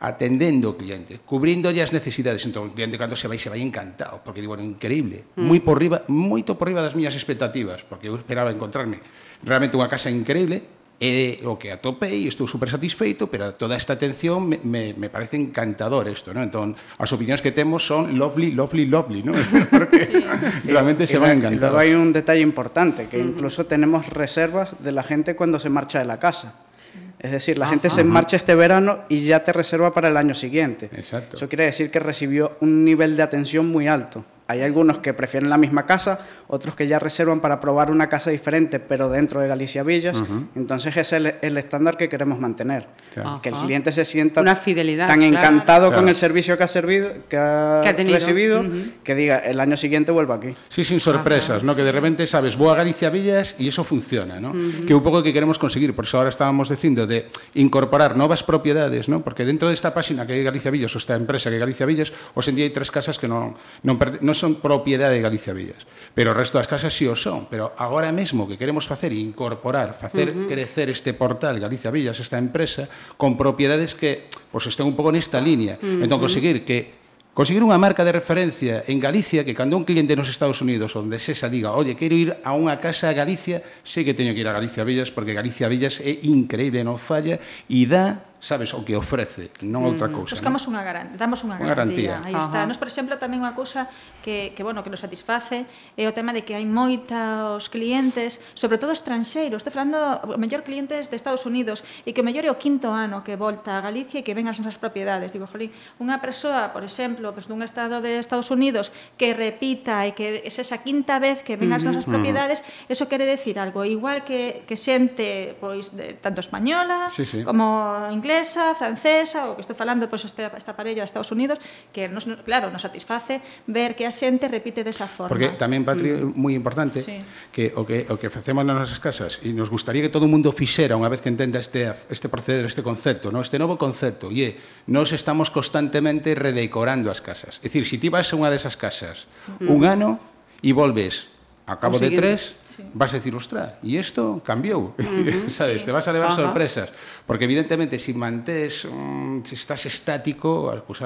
atendendo 0.00 0.72
o 0.72 0.74
cliente, 0.80 1.20
cubrindolle 1.20 1.84
as 1.84 1.92
necesidades. 1.92 2.40
Entón, 2.48 2.72
o 2.72 2.74
cliente 2.74 2.96
cando 2.96 3.20
se 3.20 3.28
vai, 3.28 3.36
se 3.36 3.52
vai 3.52 3.60
encantado, 3.60 4.24
porque 4.24 4.40
digo, 4.40 4.56
bueno, 4.56 4.64
increíble, 4.64 5.28
mm. 5.36 5.44
moi 5.44 5.60
por 5.60 5.76
riba, 5.76 6.08
moito 6.08 6.56
por 6.56 6.72
riba 6.72 6.80
das 6.80 6.96
miñas 6.96 7.12
expectativas, 7.12 7.84
porque 7.84 8.08
eu 8.08 8.16
esperaba 8.16 8.48
encontrarme 8.48 9.04
realmente 9.44 9.76
unha 9.76 9.92
casa 9.92 10.08
increíble, 10.08 10.80
e 11.00 11.40
o 11.48 11.56
que 11.56 11.72
atopei, 11.72 12.28
estou 12.28 12.44
super 12.44 12.68
satisfeito, 12.68 13.32
pero 13.32 13.56
toda 13.56 13.72
esta 13.72 13.96
atención 13.96 14.44
me, 14.44 14.60
me, 14.60 14.92
me 14.92 15.08
parece 15.08 15.40
encantador 15.40 16.08
isto, 16.12 16.36
¿no? 16.36 16.44
Entón, 16.44 16.76
as 17.00 17.08
opinións 17.16 17.40
que 17.40 17.56
temos 17.56 17.84
son 17.84 18.16
lovely, 18.20 18.52
lovely, 18.52 18.84
lovely, 18.84 19.24
¿no? 19.24 19.32
Porque 19.72 20.04
sí. 20.04 20.68
realmente 20.68 21.08
se 21.08 21.16
van 21.16 21.40
encantar. 21.40 21.72
Hai 21.72 21.96
un 21.96 22.12
detalle 22.12 22.44
importante, 22.44 23.08
que 23.08 23.16
incluso 23.16 23.64
tenemos 23.64 24.12
reservas 24.12 24.76
de 24.76 24.92
la 24.92 25.00
gente 25.00 25.32
cuando 25.32 25.56
se 25.56 25.72
marcha 25.72 26.00
de 26.00 26.08
la 26.08 26.20
casa. 26.20 26.52
Sí. 26.76 27.09
Es 27.20 27.32
decir, 27.32 27.58
la 27.58 27.68
gente 27.68 27.90
se 27.90 28.02
marcha 28.02 28.36
este 28.36 28.54
verano 28.54 29.00
y 29.10 29.20
ya 29.20 29.44
te 29.44 29.52
reserva 29.52 29.92
para 29.92 30.08
el 30.08 30.16
año 30.16 30.34
siguiente. 30.34 30.88
Exacto. 30.94 31.36
Eso 31.36 31.48
quiere 31.50 31.66
decir 31.66 31.90
que 31.90 32.00
recibió 32.00 32.56
un 32.60 32.82
nivel 32.82 33.14
de 33.14 33.22
atención 33.22 33.68
muy 33.70 33.88
alto. 33.88 34.24
Hay 34.50 34.62
algunos 34.62 34.98
que 34.98 35.14
prefieren 35.14 35.48
la 35.48 35.56
misma 35.56 35.86
casa, 35.86 36.18
otros 36.48 36.74
que 36.74 36.86
ya 36.88 36.98
reservan 36.98 37.38
para 37.40 37.60
probar 37.60 37.90
una 37.90 38.08
casa 38.08 38.30
diferente, 38.30 38.80
pero 38.80 39.08
dentro 39.08 39.40
de 39.40 39.46
Galicia 39.48 39.82
Villas. 39.84 40.20
Entonces 40.56 40.90
ese 40.96 41.00
es 41.00 41.12
el, 41.12 41.34
el 41.40 41.56
estándar 41.56 41.96
que 41.96 42.08
queremos 42.08 42.40
mantener. 42.40 42.86
Claro. 43.14 43.40
Que 43.42 43.48
el 43.50 43.54
Ajá. 43.54 43.64
cliente 43.66 43.92
se 43.92 44.04
sienta 44.04 44.40
Una 44.40 44.54
fidelidad, 44.56 45.06
tan 45.06 45.20
claro. 45.20 45.36
encantado 45.36 45.86
Claro. 45.88 46.02
con 46.02 46.08
el 46.08 46.14
servicio 46.14 46.56
que 46.58 46.64
ha, 46.64 46.68
servido, 46.68 47.12
que 47.28 47.36
ha, 47.36 47.80
Que 47.82 47.88
ha 47.90 47.96
tenido. 47.96 48.18
recibido, 48.18 48.60
Ujú. 48.60 48.70
que 49.04 49.14
diga, 49.14 49.38
el 49.38 49.58
año 49.60 49.76
siguiente 49.76 50.10
vuelvo 50.12 50.32
aquí. 50.32 50.54
Sí, 50.68 50.84
sin 50.84 50.98
sorpresas, 51.00 51.62
¿no? 51.62 51.74
Que 51.74 51.82
de 51.82 51.92
repente 51.92 52.26
sabes, 52.26 52.56
vou 52.56 52.70
a 52.70 52.74
Galicia 52.74 53.10
Villas 53.10 53.54
e 53.58 53.64
iso 53.70 53.84
funciona, 53.84 54.38
¿no? 54.40 54.50
Que 54.86 54.92
é 54.92 54.96
un 54.98 55.02
pouco 55.02 55.18
o 55.18 55.22
que 55.22 55.32
queremos 55.32 55.58
conseguir, 55.58 55.94
por 55.94 56.04
eso 56.10 56.18
ahora 56.18 56.30
estábamos 56.30 56.68
dicindo 56.70 57.06
de 57.06 57.26
incorporar 57.54 58.16
novas 58.16 58.42
propiedades, 58.42 59.08
¿no? 59.08 59.22
Porque 59.22 59.44
dentro 59.44 59.68
desta 59.70 59.94
páxina 59.94 60.26
que 60.26 60.34
é 60.34 60.42
Galicia 60.42 60.70
Villas, 60.70 60.90
ou 60.94 60.98
esta 61.02 61.14
empresa 61.14 61.50
que 61.50 61.56
é 61.56 61.60
Galicia 61.62 61.86
Villas, 61.86 62.10
hoxe 62.34 62.50
en 62.50 62.56
día 62.58 62.66
hai 62.66 62.72
tres 62.74 62.90
casas 62.90 63.18
que 63.18 63.26
non, 63.30 63.54
perte- 63.98 64.18
non 64.22 64.34
son 64.40 64.56
propiedade 64.56 65.20
de 65.20 65.20
Galicia 65.20 65.52
Villas. 65.52 65.84
Pero 66.16 66.32
o 66.32 66.36
resto 66.36 66.56
das 66.56 66.66
casas 66.66 66.96
si 66.96 67.04
sí 67.04 67.12
o 67.12 67.14
son. 67.14 67.46
Pero 67.52 67.76
agora 67.76 68.10
mesmo 68.10 68.48
que 68.48 68.56
queremos 68.56 68.88
facer 68.88 69.12
incorporar, 69.12 69.94
facer 69.94 70.32
uh 70.32 70.34
-huh. 70.34 70.48
crecer 70.48 70.88
este 70.88 71.12
portal 71.12 71.60
Galicia 71.60 71.92
Villas, 71.92 72.18
esta 72.18 72.40
empresa, 72.40 72.88
con 73.20 73.36
propiedades 73.36 73.92
que 73.94 74.26
pois, 74.50 74.64
pues, 74.64 74.72
estén 74.72 74.88
un 74.88 74.96
pouco 74.96 75.12
nesta 75.12 75.38
línea. 75.38 75.76
Uh 75.78 75.84
-huh. 75.84 76.04
Entón, 76.08 76.18
conseguir 76.18 76.64
que 76.64 77.00
Conseguir 77.30 77.62
unha 77.62 77.78
marca 77.78 78.02
de 78.02 78.10
referencia 78.10 78.82
en 78.90 78.98
Galicia 78.98 79.46
que 79.46 79.54
cando 79.54 79.78
un 79.78 79.86
cliente 79.86 80.18
nos 80.18 80.26
Estados 80.26 80.58
Unidos 80.66 80.98
onde 80.98 81.22
se 81.22 81.30
xa 81.30 81.46
diga 81.46 81.78
oye, 81.78 81.94
quero 81.94 82.18
ir 82.18 82.34
a 82.42 82.58
unha 82.58 82.82
casa 82.82 83.06
a 83.06 83.14
Galicia 83.14 83.62
sei 83.86 84.02
que 84.02 84.18
teño 84.18 84.34
que 84.34 84.42
ir 84.42 84.50
a 84.50 84.52
Galicia 84.52 84.82
Villas 84.82 85.14
porque 85.14 85.30
Galicia 85.30 85.70
Villas 85.70 86.02
é 86.02 86.26
increíble, 86.26 86.82
non 86.82 86.98
falla 86.98 87.38
e 87.70 87.86
dá 87.86 88.29
sabes 88.40 88.72
o 88.72 88.80
que 88.82 88.96
ofrece, 88.96 89.52
non 89.62 89.84
outra 89.84 90.08
mm. 90.08 90.16
cousa. 90.16 90.32
Buscamos 90.32 90.64
non? 90.64 90.74
unha 90.74 90.82
garantía, 90.82 91.16
damos 91.20 91.44
unha, 91.44 91.60
unha 91.60 91.70
garantía. 91.70 92.24
garantía. 92.24 92.28
Aí 92.28 92.34
Ajá. 92.34 92.48
está. 92.48 92.58
Nos, 92.64 92.80
por 92.80 92.88
exemplo, 92.88 93.20
tamén 93.20 93.44
unha 93.44 93.52
cousa 93.52 93.92
que, 94.24 94.56
que, 94.56 94.64
bueno, 94.64 94.80
que 94.80 94.88
nos 94.88 95.04
satisface 95.04 95.68
é 95.94 96.04
o 96.08 96.12
tema 96.16 96.32
de 96.32 96.42
que 96.42 96.56
hai 96.56 96.64
moitos 96.64 97.68
clientes, 97.68 98.40
sobre 98.56 98.80
todo 98.80 98.96
estranxeiros, 98.96 99.60
estou 99.60 99.76
falando 99.76 100.24
o 100.24 100.40
mellor 100.40 100.64
clientes 100.64 101.12
de 101.12 101.16
Estados 101.20 101.44
Unidos 101.44 101.84
e 102.08 102.16
que 102.16 102.24
o 102.24 102.26
mellor 102.26 102.48
é 102.48 102.50
o 102.50 102.56
quinto 102.56 102.88
ano 102.88 103.20
que 103.20 103.36
volta 103.36 103.76
a 103.76 103.84
Galicia 103.84 104.20
e 104.20 104.24
que 104.24 104.32
ven 104.32 104.48
as 104.48 104.56
nosas 104.56 104.80
propiedades. 104.80 105.36
Digo, 105.36 105.44
jolín, 105.44 105.68
unha 106.00 106.16
persoa, 106.18 106.72
por 106.72 106.80
exemplo, 106.80 107.36
pues, 107.36 107.44
dun 107.44 107.60
estado 107.60 108.00
de 108.00 108.16
Estados 108.16 108.48
Unidos 108.48 108.88
que 109.20 109.36
repita 109.36 110.08
e 110.08 110.16
que 110.16 110.40
é 110.40 110.48
esa 110.48 110.80
quinta 110.80 111.20
vez 111.20 111.44
que 111.44 111.60
ven 111.60 111.76
as 111.76 111.84
nosas 111.84 112.08
propiedades, 112.08 112.64
eso 112.88 113.04
quere 113.04 113.28
decir 113.28 113.60
algo. 113.60 113.84
Igual 113.84 114.24
que, 114.24 114.64
que 114.64 114.80
xente 114.80 115.52
pois, 115.60 115.92
de, 115.92 116.16
tanto 116.16 116.40
española 116.40 117.12
sí, 117.12 117.28
sí. 117.28 117.44
como 117.44 118.08
inglesa, 118.08 118.29
inglesa, 118.30 118.74
francesa, 118.78 119.50
o 119.50 119.58
que 119.58 119.62
estou 119.66 119.74
falando 119.74 120.06
pois, 120.06 120.22
esta, 120.22 120.54
esta 120.54 120.78
parella 120.78 121.02
de 121.02 121.08
Estados 121.10 121.34
Unidos, 121.34 121.58
que 121.90 122.06
nos, 122.06 122.30
claro, 122.46 122.70
nos 122.70 122.82
satisface 122.86 123.42
ver 123.66 123.98
que 123.98 124.06
a 124.06 124.14
xente 124.14 124.46
repite 124.46 124.86
desa 124.86 125.10
forma. 125.10 125.34
Porque 125.34 125.50
tamén, 125.58 125.82
Patri, 125.82 126.14
mm. 126.14 126.38
moi 126.38 126.54
importante, 126.54 127.02
sí. 127.02 127.18
que 127.50 127.74
o 127.74 127.82
que 127.82 128.06
o 128.06 128.14
que 128.14 128.30
facemos 128.30 128.62
nas 128.62 128.78
nosas 128.78 129.02
casas, 129.02 129.42
e 129.42 129.50
nos 129.50 129.66
gustaría 129.66 130.06
que 130.06 130.12
todo 130.12 130.30
o 130.30 130.30
mundo 130.30 130.54
fixera 130.54 130.94
unha 130.94 131.10
vez 131.10 131.18
que 131.18 131.28
entenda 131.28 131.58
este, 131.58 131.90
este 132.06 132.30
proceder, 132.30 132.62
este 132.62 132.86
concepto, 132.86 133.34
no? 133.34 133.42
este 133.42 133.58
novo 133.58 133.74
concepto, 133.74 134.30
e 134.30 134.54
nos 134.86 135.10
estamos 135.10 135.50
constantemente 135.50 136.38
redecorando 136.38 137.10
as 137.10 137.18
casas. 137.18 137.58
É 137.60 137.66
dicir, 137.66 137.82
se 137.82 137.98
si 137.98 138.06
ti 138.06 138.08
vas 138.14 138.30
a 138.30 138.38
unha 138.38 138.48
desas 138.54 138.78
casas 138.78 139.26
mm. 139.58 139.66
un 139.66 139.82
ano 139.82 140.22
e 140.62 140.70
volves 140.70 141.39
a 141.70 141.78
cabo 141.78 141.98
de 141.98 142.10
tres, 142.10 142.56
sí. 142.64 142.82
vas 142.94 143.14
a 143.14 143.22
decir, 143.22 143.30
ostra, 143.30 143.78
e 143.78 143.94
isto 143.94 144.42
cambiou. 144.42 144.90
Uh 145.10 145.46
-huh, 145.46 145.50
sabes, 145.50 145.82
sí. 145.82 145.86
te 145.86 145.92
vas 145.92 146.08
a 146.08 146.12
levar 146.12 146.34
Ajá. 146.34 146.42
sorpresas. 146.42 146.90
Porque 147.26 147.44
evidentemente, 147.44 147.98
se 147.98 148.10
si 148.10 148.14
mantés, 148.14 148.84
um, 148.84 149.38
mm, 149.38 149.44
se 149.44 149.54
si 149.54 149.54
estás 149.54 149.86
estático, 149.86 150.66
pues, 150.86 151.00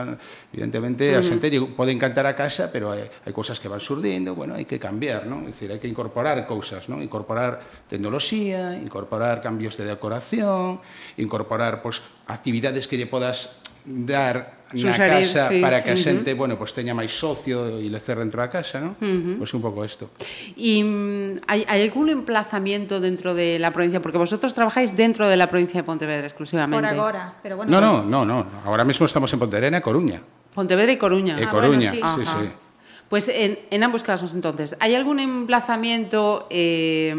evidentemente, 0.53 1.13
uh 1.13 1.17
-huh. 1.17 1.21
a 1.21 1.23
xente 1.23 1.53
pode 1.77 1.93
encantar 1.93 2.25
a 2.25 2.33
casa, 2.33 2.73
pero 2.73 2.89
hai, 2.89 3.05
hai 3.05 3.33
cousas 3.37 3.61
que 3.61 3.69
van 3.69 3.85
surdindo, 3.85 4.33
bueno, 4.33 4.57
hai 4.57 4.65
que 4.65 4.81
cambiar, 4.81 5.29
non? 5.29 5.45
É 5.45 5.53
dicir, 5.53 5.69
hai 5.69 5.81
que 5.83 5.91
incorporar 5.91 6.41
cousas, 6.49 6.89
non? 6.89 7.05
Incorporar 7.05 7.61
tecnoloxía, 7.93 8.81
incorporar 8.81 9.45
cambios 9.45 9.77
de 9.77 9.85
decoración, 9.85 10.81
incorporar, 11.21 11.85
pues, 11.85 12.01
actividades 12.25 12.89
que 12.89 12.97
lle 12.97 13.05
podas 13.05 13.61
dar 13.85 14.65
na 14.75 14.91
Susarir, 14.91 15.23
casa 15.23 15.49
sí, 15.49 15.61
para 15.61 15.85
que 15.85 15.93
a 15.93 15.97
xente, 15.97 16.33
uh 16.33 16.35
-huh. 16.35 16.39
bueno, 16.39 16.55
pois 16.59 16.73
pues, 16.73 16.83
teña 16.83 16.97
máis 16.97 17.15
socio 17.15 17.79
e 17.79 17.87
le 17.87 18.01
cerre 18.03 18.27
dentro 18.27 18.43
da 18.43 18.51
casa, 18.51 18.83
non? 18.83 18.99
Uh 18.99 19.07
-huh. 19.07 19.37
Pois 19.39 19.51
pues 19.51 19.55
un 19.55 19.63
pouco 19.63 19.85
isto. 19.87 20.11
E 20.59 20.83
mm, 20.83 21.47
hai, 21.47 21.63
hai 21.69 21.81
algún 21.87 22.11
emplazamiento 22.11 22.99
dentro 22.99 23.39
de 23.39 23.61
la 23.63 23.71
provincia? 23.71 24.03
Porque 24.03 24.19
vosotros 24.19 24.51
trabajáis 24.51 24.97
dentro 24.97 25.29
de 25.31 25.37
la 25.39 25.47
provincia 25.47 25.79
de 25.79 25.87
Pontevedra 25.87 26.27
exclusivamente. 26.27 26.83
Por 26.83 26.91
agora, 26.91 27.39
pero 27.39 27.61
bueno... 27.61 27.71
No, 27.71 27.79
pues... 27.79 28.11
no, 28.11 28.25
no, 28.27 28.43
no. 28.43 28.67
Ahora 28.67 28.83
mismo 28.83 29.07
estamos 29.07 29.31
en 29.31 29.39
Pontevedra 29.39 29.79
e 29.79 29.85
Coruña. 29.85 30.19
Pontevedra 30.57 30.91
y 30.91 30.99
Coruña. 30.99 31.39
E 31.39 31.45
ah, 31.45 31.51
Coruña, 31.55 31.95
bueno, 31.95 31.95
sí, 31.95 32.01
Ajá. 32.03 32.19
sí. 32.19 32.25
sí. 32.27 32.47
Pues 33.07 33.29
en, 33.29 33.61
en 33.71 33.81
ambos 33.85 34.03
casos, 34.03 34.35
entonces, 34.35 34.75
¿hay 34.81 34.97
algún 34.97 35.21
emplazamiento 35.21 36.49
eh, 36.51 37.15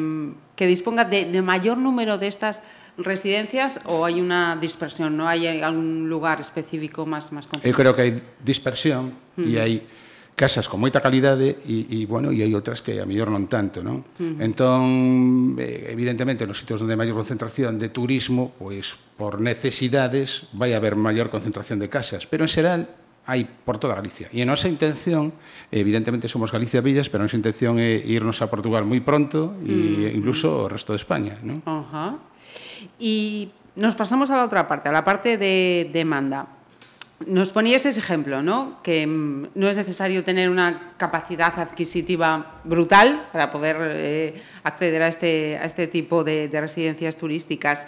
que 0.58 0.66
disponga 0.68 1.06
de, 1.06 1.30
de 1.30 1.42
mayor 1.42 1.78
número 1.78 2.18
de 2.18 2.28
estas 2.28 2.64
residencias 2.98 3.84
ou 3.86 4.08
hai 4.08 4.20
unha 4.20 4.56
dispersión, 4.60 5.16
non 5.20 5.28
hai 5.28 5.44
algún 5.48 6.08
lugar 6.08 6.40
específico 6.40 7.04
máis 7.04 7.32
máis 7.36 7.48
concentrado? 7.48 7.68
Eu 7.68 7.76
creo 7.76 7.92
que 7.92 8.04
hai 8.04 8.12
dispersión 8.40 9.12
uh 9.12 9.44
-huh. 9.44 9.52
e 9.52 9.54
hai 9.60 9.74
casas 10.36 10.68
con 10.68 10.84
moita 10.84 11.00
calidade 11.00 11.64
e, 11.64 11.88
e 11.88 11.98
bueno, 12.08 12.32
e 12.32 12.44
hai 12.44 12.52
outras 12.52 12.84
que 12.84 13.00
a 13.00 13.08
mellor 13.08 13.32
non 13.32 13.48
tanto, 13.48 13.80
non? 13.80 14.04
Uh 14.20 14.36
-huh. 14.36 14.44
Entón, 14.44 15.56
eh, 15.60 15.92
evidentemente, 15.96 16.44
nos 16.44 16.60
sitios 16.60 16.84
onde 16.84 16.96
hai 16.96 17.00
maior 17.00 17.16
concentración 17.16 17.80
de 17.80 17.88
turismo, 17.92 18.52
pois 18.60 19.00
por 19.16 19.40
necesidades 19.40 20.52
vai 20.52 20.76
haber 20.76 21.00
maior 21.00 21.32
concentración 21.32 21.80
de 21.80 21.88
casas, 21.88 22.28
pero 22.28 22.44
en 22.44 22.52
xeral 22.52 22.82
hai 23.26 23.48
por 23.48 23.82
toda 23.82 23.98
Galicia. 23.98 24.30
E 24.30 24.44
a 24.44 24.48
nosa 24.48 24.70
intención, 24.70 25.34
evidentemente 25.72 26.30
somos 26.30 26.54
Galicia 26.54 26.84
Villas, 26.84 27.10
pero 27.10 27.24
a 27.24 27.26
nosa 27.26 27.40
intención 27.40 27.80
é 27.80 27.98
irnos 28.04 28.44
a 28.44 28.52
Portugal 28.52 28.84
moi 28.86 29.00
pronto 29.02 29.56
e 29.64 29.72
uh 29.72 30.12
-huh. 30.12 30.18
incluso 30.20 30.68
o 30.68 30.70
resto 30.70 30.94
de 30.94 31.00
España, 31.00 31.40
non? 31.42 31.64
Ajá. 31.66 31.76
Uh 31.76 32.20
-huh. 32.20 32.35
Y 33.00 33.52
nos 33.76 33.96
pasamos 33.96 34.30
a 34.30 34.38
la 34.38 34.46
otra 34.46 34.68
parte, 34.68 34.90
a 34.90 34.92
la 34.92 35.04
parte 35.04 35.38
de 35.38 35.90
demanda. 35.92 36.48
Nos 37.28 37.50
ponías 37.50 37.86
ese 37.86 38.00
ejemplo, 38.00 38.42
¿no? 38.42 38.82
Que 38.84 39.08
mm, 39.08 39.48
no 39.56 39.70
es 39.70 39.78
necesario 39.78 40.24
tener 40.24 40.50
una 40.50 40.94
capacidad 40.98 41.58
adquisitiva 41.60 42.62
brutal 42.64 43.28
para 43.32 43.52
poder 43.52 43.78
eh, 43.82 44.42
acceder 44.64 45.02
a 45.02 45.08
este, 45.08 45.58
a 45.58 45.66
este 45.66 45.88
tipo 45.88 46.24
de, 46.24 46.50
de 46.50 46.62
residencias 46.62 47.16
turísticas, 47.16 47.88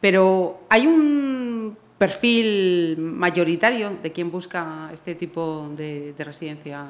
pero 0.00 0.60
hay 0.68 0.86
un 0.86 1.76
perfil 1.98 2.96
mayoritario 2.98 3.96
de 4.02 4.12
quien 4.12 4.30
busca 4.30 4.90
este 4.92 5.14
tipo 5.14 5.70
de, 5.74 6.12
de 6.12 6.24
residencia 6.24 6.86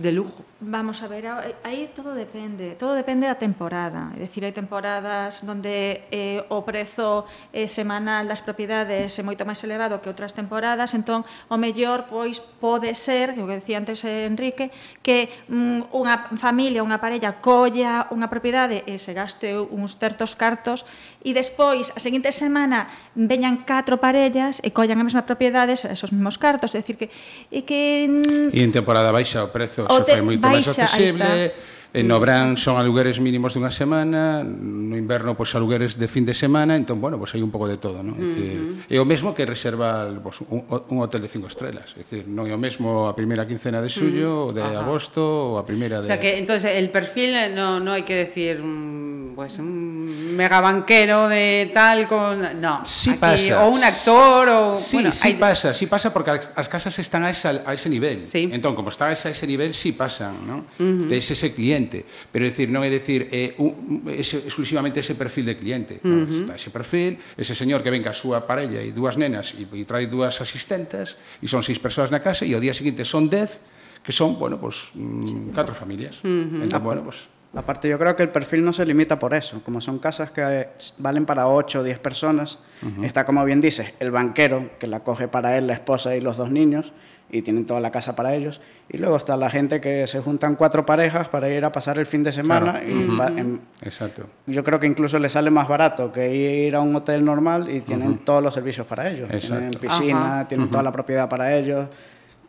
de 0.00 0.12
lujo. 0.12 0.44
Vamos 0.60 1.02
a 1.02 1.08
ver, 1.08 1.24
aí 1.64 1.88
todo 1.96 2.12
depende, 2.12 2.76
todo 2.76 2.92
depende 2.92 3.24
da 3.24 3.40
temporada. 3.40 4.12
É 4.16 4.28
dicir, 4.28 4.44
hai 4.44 4.52
temporadas 4.52 5.40
onde 5.40 6.04
eh, 6.12 6.44
o 6.52 6.60
prezo 6.68 7.24
eh, 7.48 7.64
semanal 7.64 8.28
das 8.28 8.44
propiedades 8.44 9.16
é 9.16 9.22
moito 9.24 9.48
máis 9.48 9.56
elevado 9.64 9.96
que 10.04 10.12
outras 10.12 10.36
temporadas, 10.36 10.92
entón 10.92 11.24
o 11.48 11.56
mellor 11.56 12.04
pois 12.12 12.44
pode 12.60 12.92
ser, 12.92 13.32
o 13.40 13.48
que 13.48 13.56
decía 13.56 13.80
antes 13.80 14.04
Enrique, 14.04 14.68
que 15.00 15.32
mm, 15.48 15.96
unha 15.96 16.28
familia, 16.36 16.84
unha 16.84 17.00
parella 17.00 17.40
colla 17.40 18.04
unha 18.12 18.28
propiedade 18.28 18.84
e 18.84 19.00
se 19.00 19.16
gaste 19.16 19.56
uns 19.56 19.96
certos 19.96 20.36
cartos 20.36 20.84
e 21.24 21.32
despois 21.32 21.88
a 21.96 22.00
seguinte 22.04 22.36
semana 22.36 22.92
veñan 23.16 23.64
catro 23.64 23.96
parellas 23.96 24.60
e 24.60 24.76
collan 24.76 25.00
a 25.00 25.06
mesma 25.08 25.24
propiedade 25.24 25.72
esos 25.72 26.12
mesmos 26.12 26.36
cartos, 26.36 26.76
é 26.76 26.84
dicir 26.84 27.00
que 27.00 27.08
e 27.48 27.64
que 27.64 28.04
mm, 28.04 28.52
E 28.52 28.60
en 28.60 28.76
temporada 28.76 29.08
baixa 29.08 29.40
o 29.40 29.48
prezo 29.48 29.69
prezos 29.70 29.86
o 29.86 30.02
te, 30.02 30.18
fai 30.18 30.22
moito 30.26 30.42
máis 30.42 30.66
accesible. 30.66 31.54
En 31.90 32.06
no 32.06 32.22
verán 32.22 32.54
son 32.54 32.78
alugueres 32.78 33.18
mínimos 33.18 33.50
dunha 33.58 33.74
semana, 33.74 34.46
no 34.46 34.94
inverno 34.94 35.34
pois 35.34 35.50
alugueres 35.58 35.98
de 35.98 36.06
fin 36.06 36.22
de 36.22 36.38
semana, 36.38 36.78
entón 36.78 37.02
bueno, 37.02 37.18
pois 37.18 37.34
hai 37.34 37.42
un 37.42 37.50
pouco 37.50 37.66
de 37.66 37.82
todo, 37.82 37.98
non? 38.06 38.14
É 38.14 38.30
dicir, 38.30 38.86
é 38.86 39.02
o 39.02 39.06
mesmo 39.06 39.34
que 39.34 39.42
reservar 39.42 40.06
pois, 40.22 40.38
un, 40.46 40.62
un 40.70 40.98
hotel 41.02 41.18
de 41.18 41.26
cinco 41.26 41.50
estrelas, 41.50 41.98
é 41.98 42.06
dicir, 42.06 42.30
non 42.30 42.46
é 42.46 42.54
o 42.54 42.60
mesmo 42.62 43.10
a 43.10 43.18
primeira 43.18 43.42
quincena 43.42 43.82
de 43.82 43.90
xullo, 43.90 44.54
de 44.54 44.62
Ajá. 44.62 44.86
agosto 44.86 45.18
ou 45.18 45.58
a 45.58 45.66
primeira 45.66 45.98
de 45.98 46.06
O 46.06 46.10
sea 46.14 46.22
que 46.22 46.38
entonces 46.38 46.78
el 46.78 46.94
perfil 46.94 47.34
no 47.58 47.82
no 47.82 47.90
hai 47.98 48.06
que 48.06 48.14
decir 48.14 48.62
mm, 48.62 49.09
pues 49.40 49.58
un 49.58 50.36
megabanquero 50.36 51.26
de 51.26 51.70
tal 51.72 52.06
con 52.06 52.60
no, 52.60 52.84
sí 52.84 53.08
aquí, 53.08 53.18
pasa. 53.18 53.64
o 53.64 53.70
un 53.70 53.82
actor 53.82 54.48
o 54.50 54.76
Sí, 54.76 54.96
bueno, 54.96 55.12
sí 55.12 55.28
hay... 55.28 55.34
pasa, 55.36 55.72
sí 55.72 55.86
pasa 55.86 56.12
porque 56.12 56.32
as 56.54 56.68
casas 56.68 56.98
están 56.98 57.24
a, 57.24 57.30
esa, 57.30 57.62
a 57.64 57.72
ese 57.72 57.88
nivel. 57.88 58.26
Sí. 58.26 58.50
Entón, 58.52 58.76
como 58.76 58.90
está 58.90 59.06
a 59.06 59.12
ese 59.12 59.46
nivel, 59.46 59.72
sí 59.72 59.92
pasan, 59.92 60.46
¿no? 60.46 60.56
Uh 60.76 60.84
-huh. 60.84 61.08
Tes 61.08 61.30
ese 61.30 61.54
cliente, 61.56 62.04
pero 62.30 62.44
decir, 62.44 62.68
non 62.68 62.84
é 62.84 62.92
decir 62.92 63.32
eh, 63.32 63.56
un, 63.56 64.04
ese, 64.12 64.44
exclusivamente 64.44 65.00
ese 65.00 65.16
perfil 65.16 65.48
de 65.48 65.56
cliente, 65.56 66.04
uh 66.04 66.08
-huh. 66.28 66.40
Está 66.44 66.60
ese 66.60 66.68
perfil, 66.68 67.16
ese 67.40 67.56
señor 67.56 67.80
que 67.80 67.88
venga 67.88 68.12
a 68.12 68.16
súa 68.20 68.44
parella 68.44 68.84
e 68.84 68.92
dúas 68.92 69.16
nenas 69.16 69.56
e, 69.56 69.64
e 69.64 69.88
trae 69.88 70.04
dúas 70.04 70.36
asistentes 70.44 71.16
e 71.40 71.48
son 71.48 71.64
seis 71.64 71.80
persoas 71.80 72.12
na 72.12 72.20
casa 72.20 72.44
e 72.44 72.52
ao 72.52 72.60
día 72.60 72.76
seguinte 72.76 73.08
son 73.08 73.32
dez 73.32 73.56
que 74.04 74.12
son, 74.12 74.36
bueno, 74.36 74.60
pues, 74.60 74.92
mm, 74.92 75.56
catro 75.56 75.72
familias. 75.72 76.20
Uh 76.20 76.28
-huh. 76.28 76.62
Entón, 76.68 76.84
bueno, 76.84 77.08
pues, 77.08 77.24
Aparte, 77.54 77.88
yo 77.88 77.98
creo 77.98 78.14
que 78.14 78.22
el 78.22 78.28
perfil 78.28 78.64
no 78.64 78.72
se 78.72 78.86
limita 78.86 79.18
por 79.18 79.34
eso. 79.34 79.60
Como 79.64 79.80
son 79.80 79.98
casas 79.98 80.30
que 80.30 80.68
valen 80.98 81.26
para 81.26 81.48
8 81.48 81.80
o 81.80 81.82
10 81.82 81.98
personas, 81.98 82.58
está, 83.02 83.24
como 83.24 83.44
bien 83.44 83.60
dices, 83.60 83.92
el 83.98 84.12
banquero, 84.12 84.70
que 84.78 84.86
la 84.86 85.00
coge 85.00 85.26
para 85.26 85.58
él, 85.58 85.66
la 85.66 85.72
esposa 85.74 86.14
y 86.14 86.20
los 86.20 86.36
dos 86.36 86.50
niños, 86.52 86.92
y 87.32 87.42
tienen 87.42 87.64
toda 87.64 87.80
la 87.80 87.90
casa 87.90 88.14
para 88.14 88.34
ellos. 88.34 88.60
Y 88.88 88.98
luego 88.98 89.16
está 89.16 89.36
la 89.36 89.50
gente 89.50 89.80
que 89.80 90.06
se 90.06 90.20
juntan 90.20 90.54
cuatro 90.54 90.86
parejas 90.86 91.28
para 91.28 91.48
ir 91.48 91.64
a 91.64 91.72
pasar 91.72 91.98
el 91.98 92.06
fin 92.06 92.22
de 92.22 92.30
semana. 92.32 92.80
Claro. 92.80 92.88
y 92.88 93.16
va- 93.16 93.28
en- 93.28 93.60
exacto. 93.82 94.26
yo 94.46 94.62
creo 94.62 94.78
que 94.78 94.86
incluso 94.86 95.18
les 95.18 95.32
sale 95.32 95.50
más 95.50 95.66
barato 95.68 96.12
que 96.12 96.32
ir 96.32 96.76
a 96.76 96.80
un 96.80 96.94
hotel 96.94 97.24
normal 97.24 97.68
y 97.68 97.80
tienen 97.80 98.18
todos 98.18 98.42
los 98.44 98.54
servicios 98.54 98.86
para 98.86 99.08
ellos. 99.10 99.28
Tienen 99.28 99.64
Exacto. 99.64 99.78
piscina, 99.80 100.34
Ajá. 100.40 100.48
tienen 100.48 100.70
toda 100.70 100.82
la 100.84 100.92
propiedad 100.92 101.28
para 101.28 101.56
ellos, 101.56 101.88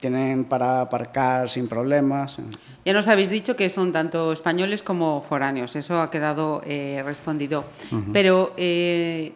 tienen 0.02 0.44
para 0.44 0.82
aparcar 0.82 1.48
sin 1.48 1.70
problemas. 1.70 2.38
Ya 2.84 2.92
nos 2.92 3.08
habéis 3.08 3.30
dicho 3.30 3.56
que 3.56 3.70
son 3.70 3.94
tanto 3.94 4.34
españoles 4.34 4.82
como 4.82 5.22
foráneos, 5.22 5.76
eso 5.78 6.02
ha 6.02 6.10
quedado 6.10 6.62
eh, 6.66 7.02
respondido. 7.06 7.64
Uh 7.92 7.96
-huh. 7.96 8.10
Pero, 8.12 8.54
eh, 8.58 9.32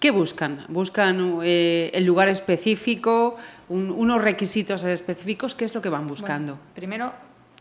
¿qué 0.00 0.10
buscan? 0.10 0.64
¿Buscan 0.68 1.40
eh, 1.44 1.90
el 1.92 2.04
lugar 2.04 2.28
específico, 2.28 3.36
un, 3.68 3.92
unos 3.92 4.18
requisitos 4.22 4.82
específicos? 4.82 5.54
¿Qué 5.54 5.66
es 5.66 5.74
lo 5.74 5.82
que 5.82 5.90
van 5.90 6.08
buscando? 6.08 6.56
Bueno, 6.56 6.74
primero, 6.74 7.12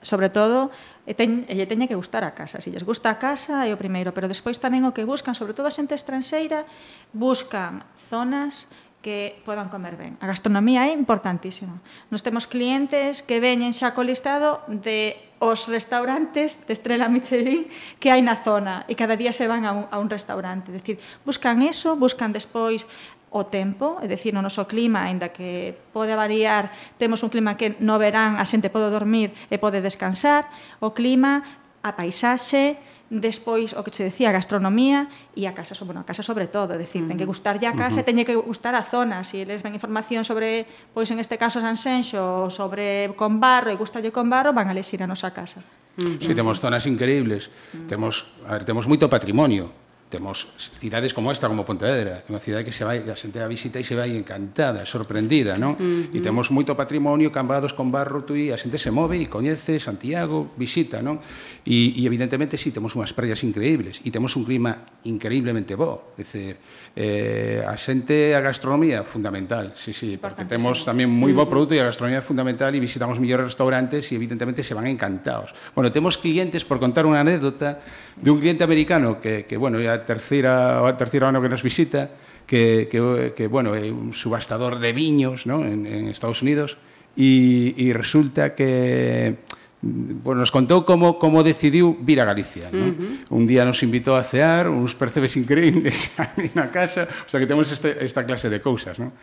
sobre 0.01 0.29
todo, 0.29 0.71
eh, 1.05 1.13
ten, 1.13 1.43
eh, 1.50 1.59
lle 1.59 1.67
teña 1.67 1.85
que 1.91 1.97
gustar 2.00 2.24
a 2.24 2.31
casa. 2.31 2.62
Se 2.63 2.71
lles 2.71 2.88
gusta 2.88 3.12
a 3.12 3.17
casa 3.19 3.67
é 3.67 3.75
o 3.75 3.77
primeiro, 3.77 4.15
pero 4.15 4.31
despois 4.31 4.57
tamén 4.63 4.88
o 4.88 4.95
que 4.95 5.03
buscan, 5.03 5.35
sobre 5.35 5.51
todo 5.51 5.67
a 5.67 5.74
xente 5.74 5.93
estranxeira, 5.93 6.63
buscan 7.12 7.83
zonas 8.09 8.71
que 9.05 9.38
podan 9.45 9.69
comer 9.69 10.01
ben. 10.01 10.17
A 10.17 10.25
gastronomía 10.25 10.89
é 10.89 10.91
importantísima. 10.97 11.77
Nos 12.09 12.25
temos 12.25 12.50
clientes 12.50 13.21
que 13.21 13.38
veñen 13.38 13.69
xa 13.69 13.93
co 13.93 14.01
listado 14.01 14.65
de 14.65 15.13
os 15.38 15.69
restaurantes 15.69 16.65
de 16.65 16.74
Estrela 16.74 17.05
Michelin 17.05 17.69
que 18.01 18.09
hai 18.09 18.25
na 18.25 18.33
zona 18.33 18.81
e 18.89 18.97
cada 18.97 19.13
día 19.13 19.29
se 19.29 19.45
van 19.45 19.62
a 19.69 19.71
un, 19.77 19.85
a 19.93 20.01
un 20.01 20.09
restaurante. 20.09 20.74
É 20.74 20.81
dicir, 20.81 20.97
buscan 21.21 21.62
eso, 21.62 21.93
buscan 21.93 22.33
despois 22.33 22.89
o 23.29 23.45
tempo, 23.45 24.01
é 24.01 24.09
dicir, 24.09 24.33
o 24.33 24.41
noso 24.41 24.65
clima, 24.65 25.05
aínda 25.05 25.29
que 25.29 25.77
pode 25.93 26.17
variar, 26.17 26.74
temos 26.97 27.21
un 27.21 27.29
clima 27.29 27.53
que 27.53 27.77
no 27.77 28.01
verán 28.01 28.41
a 28.41 28.45
xente 28.50 28.74
pode 28.74 28.89
dormir 28.89 29.38
e 29.53 29.62
pode 29.62 29.85
descansar, 29.85 30.50
o 30.81 30.97
clima, 30.97 31.45
a 31.85 31.93
paisaxe, 31.93 32.81
despois 33.09 33.77
o 33.77 33.83
que 33.85 33.93
se 33.93 34.03
decía 34.03 34.29
a 34.29 34.35
gastronomía 34.35 35.07
e 35.38 35.45
a 35.45 35.53
casa, 35.53 35.77
bueno, 35.85 36.01
a 36.01 36.07
casa 36.07 36.25
sobre 36.25 36.50
todo, 36.50 36.74
é 36.74 36.79
dicir, 36.81 37.01
uh 37.01 37.05
-huh. 37.05 37.09
ten 37.13 37.17
que 37.21 37.29
gustar 37.29 37.55
a 37.55 37.59
casa 37.59 37.71
uh 37.71 37.77
-huh. 37.77 38.00
e 38.01 38.07
teñe 38.07 38.25
que 38.25 38.33
gustar 38.33 38.74
a 38.74 38.83
zona, 38.83 39.21
se 39.21 39.38
si 39.38 39.45
eles 39.45 39.62
ven 39.62 39.77
información 39.77 40.25
sobre, 40.25 40.65
pois 40.93 41.09
en 41.13 41.21
este 41.21 41.38
caso 41.38 41.62
Sanxenxo, 41.62 42.50
sobre 42.50 43.13
Conbarro 43.13 43.69
e 43.69 43.77
gustalle 43.77 44.09
Conbarro, 44.09 44.53
van 44.53 44.67
a 44.69 44.74
lesir 44.74 45.01
a 45.03 45.07
nosa 45.07 45.29
casa. 45.31 45.62
Uh 45.97 46.03
-huh. 46.03 46.19
Si 46.19 46.27
sí, 46.27 46.35
temos 46.35 46.57
zonas 46.59 46.85
increíbles, 46.89 47.47
uh 47.47 47.51
-huh. 47.51 47.88
temos, 47.88 48.13
a 48.50 48.57
ver, 48.57 48.65
temos 48.65 48.89
moito 48.89 49.05
patrimonio, 49.07 49.84
temos 50.15 50.48
cidades 50.79 51.13
como 51.13 51.31
esta, 51.31 51.51
como 51.51 51.67
Pontevedra, 51.67 52.24
unha 52.31 52.39
cidade 52.39 52.63
que 52.63 52.72
se 52.72 52.88
vai, 52.88 53.03
a 53.03 53.19
xente 53.19 53.43
a 53.43 53.51
visita 53.51 53.75
e 53.75 53.84
se 53.84 54.00
vai 54.00 54.15
encantada, 54.15 54.88
sorprendida, 54.88 55.60
non? 55.60 55.75
Uh 55.75 56.07
-huh. 56.07 56.15
E 56.15 56.24
temos 56.24 56.48
moito 56.55 56.72
patrimonio, 56.72 57.36
cambados 57.36 57.75
con 57.75 57.91
barro, 57.91 58.24
tui, 58.24 58.55
a 58.55 58.57
xente 58.57 58.79
se 58.79 58.95
move 58.95 59.19
e 59.19 59.27
coñece 59.27 59.75
Santiago, 59.84 60.55
visita, 60.55 61.03
non? 61.03 61.19
E, 61.67 62.00
e 62.00 62.01
evidentemente 62.07 62.55
si 62.55 62.72
sí, 62.72 62.79
temos 62.79 62.95
unhas 62.95 63.12
praias 63.12 63.43
increíbles 63.43 64.00
e 64.07 64.10
temos 64.13 64.31
un 64.39 64.48
clima 64.48 64.88
increíblemente 65.03 65.75
bo, 65.75 66.15
é 66.15 66.24
dicir, 66.24 66.55
eh, 66.95 67.60
a 67.67 67.75
xente 67.75 68.31
a 68.31 68.39
gastronomía 68.39 69.03
fundamental, 69.03 69.75
sí, 69.75 69.91
sí, 69.91 70.15
porque 70.15 70.48
temos 70.48 70.88
tamén 70.88 71.12
moi 71.12 71.36
bo 71.36 71.43
produto 71.51 71.75
e 71.75 71.84
a 71.84 71.89
gastronomía 71.91 72.24
é 72.24 72.25
fundamental 72.25 72.72
e 72.72 72.79
visitamos 72.79 73.19
mellores 73.19 73.51
restaurantes 73.51 74.07
e 74.10 74.15
evidentemente 74.15 74.63
se 74.63 74.72
van 74.72 74.88
encantados. 74.88 75.51
Bueno, 75.75 75.91
temos 75.91 76.15
clientes 76.15 76.63
por 76.63 76.79
contar 76.79 77.03
unha 77.03 77.19
anécdota 77.19 77.84
de 78.15 78.31
un 78.31 78.39
cliente 78.39 78.63
americano 78.63 79.19
que, 79.19 79.43
que 79.43 79.57
bueno, 79.57 79.81
ya 79.81 80.04
terceira, 80.05 80.79
o 80.85 80.89
terceiro 80.95 81.27
ano 81.27 81.41
que 81.41 81.50
nos 81.51 81.65
visita, 81.65 82.13
que, 82.45 82.88
que, 82.88 83.33
que 83.35 83.45
bueno, 83.50 83.74
é 83.74 83.89
un 83.89 84.13
subastador 84.13 84.79
de 84.79 84.93
viños 84.93 85.50
¿no? 85.50 85.65
en, 85.65 85.89
en 85.89 86.07
Estados 86.07 86.45
Unidos, 86.45 86.77
e, 87.17 87.74
e 87.74 87.91
resulta 87.91 88.53
que 88.53 89.41
bueno, 89.85 90.41
nos 90.41 90.50
contou 90.50 90.81
como, 90.81 91.21
como 91.21 91.45
decidiu 91.45 91.93
vir 92.01 92.17
a 92.17 92.25
Galicia. 92.25 92.74
¿no? 92.74 92.89
Uh 92.89 92.93
-huh. 93.29 93.38
Un 93.38 93.43
día 93.45 93.65
nos 93.65 93.83
invitou 93.85 94.17
a 94.17 94.24
cear, 94.25 94.69
uns 94.69 94.97
percebes 94.97 95.38
increíbles 95.38 96.09
na 96.57 96.74
casa, 96.74 97.05
o 97.05 97.29
sea 97.29 97.38
que 97.38 97.45
temos 97.45 97.69
este, 97.69 98.01
esta 98.01 98.25
clase 98.25 98.50
de 98.50 98.62
cousas. 98.62 98.97
¿no? 98.97 99.13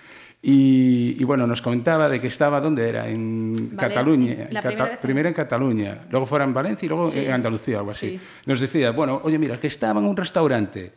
Y, 0.44 1.16
y, 1.20 1.24
bueno, 1.24 1.46
nos 1.46 1.62
comentaba 1.62 2.08
de 2.08 2.20
que 2.20 2.26
estaba, 2.26 2.60
¿dónde 2.60 2.88
era? 2.88 3.08
En 3.08 3.76
vale, 3.76 3.76
Cataluña. 3.76 4.32
En 4.32 4.48
Cata 4.48 4.68
primera, 4.68 5.00
primero 5.00 5.28
en 5.28 5.34
Cataluña, 5.34 6.06
luego 6.10 6.26
fuera 6.26 6.44
en 6.44 6.52
Valencia 6.52 6.84
y 6.84 6.88
luego 6.88 7.10
sí. 7.12 7.20
en 7.20 7.32
Andalucía, 7.32 7.78
algo 7.78 7.92
así. 7.92 8.10
Sí. 8.10 8.20
Nos 8.46 8.58
decía, 8.58 8.90
bueno, 8.90 9.20
oye, 9.22 9.38
mira, 9.38 9.60
que 9.60 9.68
estaba 9.68 10.00
en 10.00 10.06
un 10.06 10.16
restaurante 10.16 10.92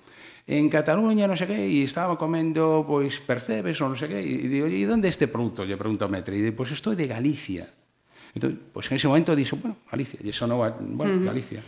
en 0.48 0.68
Cataluña, 0.68 1.28
no 1.28 1.38
sé 1.38 1.46
qué, 1.46 1.68
y 1.68 1.84
estaba 1.84 2.18
comendo, 2.18 2.86
pues, 2.88 3.20
percebes 3.20 3.80
o 3.82 3.90
no 3.90 3.96
sé 3.96 4.08
qué, 4.08 4.20
y, 4.20 4.48
digo, 4.48 4.66
oye, 4.66 4.78
¿y 4.78 4.84
dónde 4.84 5.10
este 5.10 5.28
producto? 5.28 5.64
Le 5.64 5.78
pregunto 5.78 6.06
a 6.06 6.08
Metri, 6.08 6.38
y 6.38 6.42
digo, 6.42 6.56
pues 6.58 6.72
estoy 6.72 6.96
de 6.96 7.06
Galicia. 7.06 7.68
Entonces, 8.36 8.60
pues 8.74 8.92
en 8.92 8.98
ese 8.98 9.08
momento 9.08 9.34
dixo, 9.34 9.56
bueno, 9.56 9.78
Galicia, 9.90 10.20
e 10.20 10.48
no 10.48 10.60
va, 10.60 10.76
bueno, 10.78 11.14
uh 11.14 11.20
-huh. 11.20 11.26
Galicia. 11.26 11.62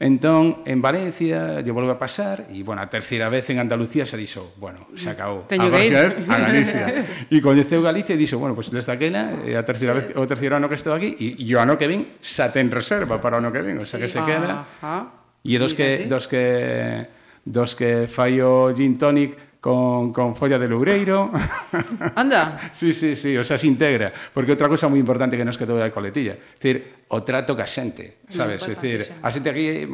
Entón, 0.00 0.62
en 0.66 0.82
Valencia, 0.82 1.62
lle 1.62 1.70
volve 1.70 1.94
a 1.94 1.98
pasar, 1.98 2.46
e, 2.50 2.62
bueno, 2.62 2.82
a 2.82 2.90
terceira 2.90 3.30
vez 3.30 3.50
en 3.50 3.62
Andalucía 3.62 4.06
se 4.06 4.18
dixo, 4.18 4.54
bueno, 4.58 4.90
se 4.98 5.10
acabou. 5.10 5.46
Teño 5.46 5.70
a 5.70 5.70
que 5.70 5.86
ir. 5.86 5.94
a 5.94 6.38
Galicia. 6.38 6.86
E 7.30 7.38
coñeceu 7.38 7.82
Galicia 7.82 8.14
e 8.14 8.18
dixo, 8.18 8.38
bueno, 8.42 8.58
pues, 8.58 8.70
desde 8.74 8.90
aquela, 8.90 9.30
a 9.30 9.62
terceira 9.62 9.94
vez, 9.94 10.10
o 10.18 10.26
terceiro 10.26 10.58
ano 10.58 10.66
que 10.66 10.74
estou 10.74 10.90
aquí, 10.90 11.14
e, 11.18 11.38
e 11.38 11.50
o 11.54 11.58
ano 11.62 11.78
que 11.78 11.86
ven, 11.86 12.18
xa 12.18 12.50
ten 12.50 12.66
reserva 12.70 13.22
para 13.22 13.38
o 13.38 13.38
ano 13.38 13.54
que 13.54 13.62
ven, 13.62 13.78
o 13.78 13.86
sea 13.86 14.02
sí, 14.02 14.06
que 14.06 14.10
se 14.10 14.18
ah, 14.18 14.26
queda. 14.26 14.52
E 15.46 15.54
dos 15.54 15.70
que, 15.74 16.10
dos 16.10 16.26
que 16.26 17.14
dos 17.46 17.78
que 17.78 18.10
fai 18.10 18.42
o 18.42 18.74
gin 18.74 18.98
tonic 18.98 19.47
con, 19.60 20.12
con 20.12 20.36
Folla 20.36 20.58
de 20.58 20.68
Loureiro. 20.68 21.30
Anda. 22.14 22.58
sí, 22.72 22.92
sí, 22.92 23.16
sí, 23.16 23.36
o 23.36 23.44
sea, 23.44 23.58
se 23.58 23.66
integra, 23.66 24.12
porque 24.34 24.52
outra 24.54 24.68
cousa 24.68 24.88
moi 24.88 24.98
importante 24.98 25.36
que 25.36 25.46
nos 25.46 25.58
quedou 25.58 25.78
da 25.78 25.90
coletilla. 25.90 26.34
É 26.34 26.58
decir, 26.58 26.97
o 27.08 27.24
trato 27.24 27.56
ca 27.56 27.64
xente, 27.64 28.20
sabes? 28.28 28.60
É 28.68 28.76
dicir, 28.76 29.00
a 29.24 29.32
xente 29.32 29.48
aquí, 29.48 29.88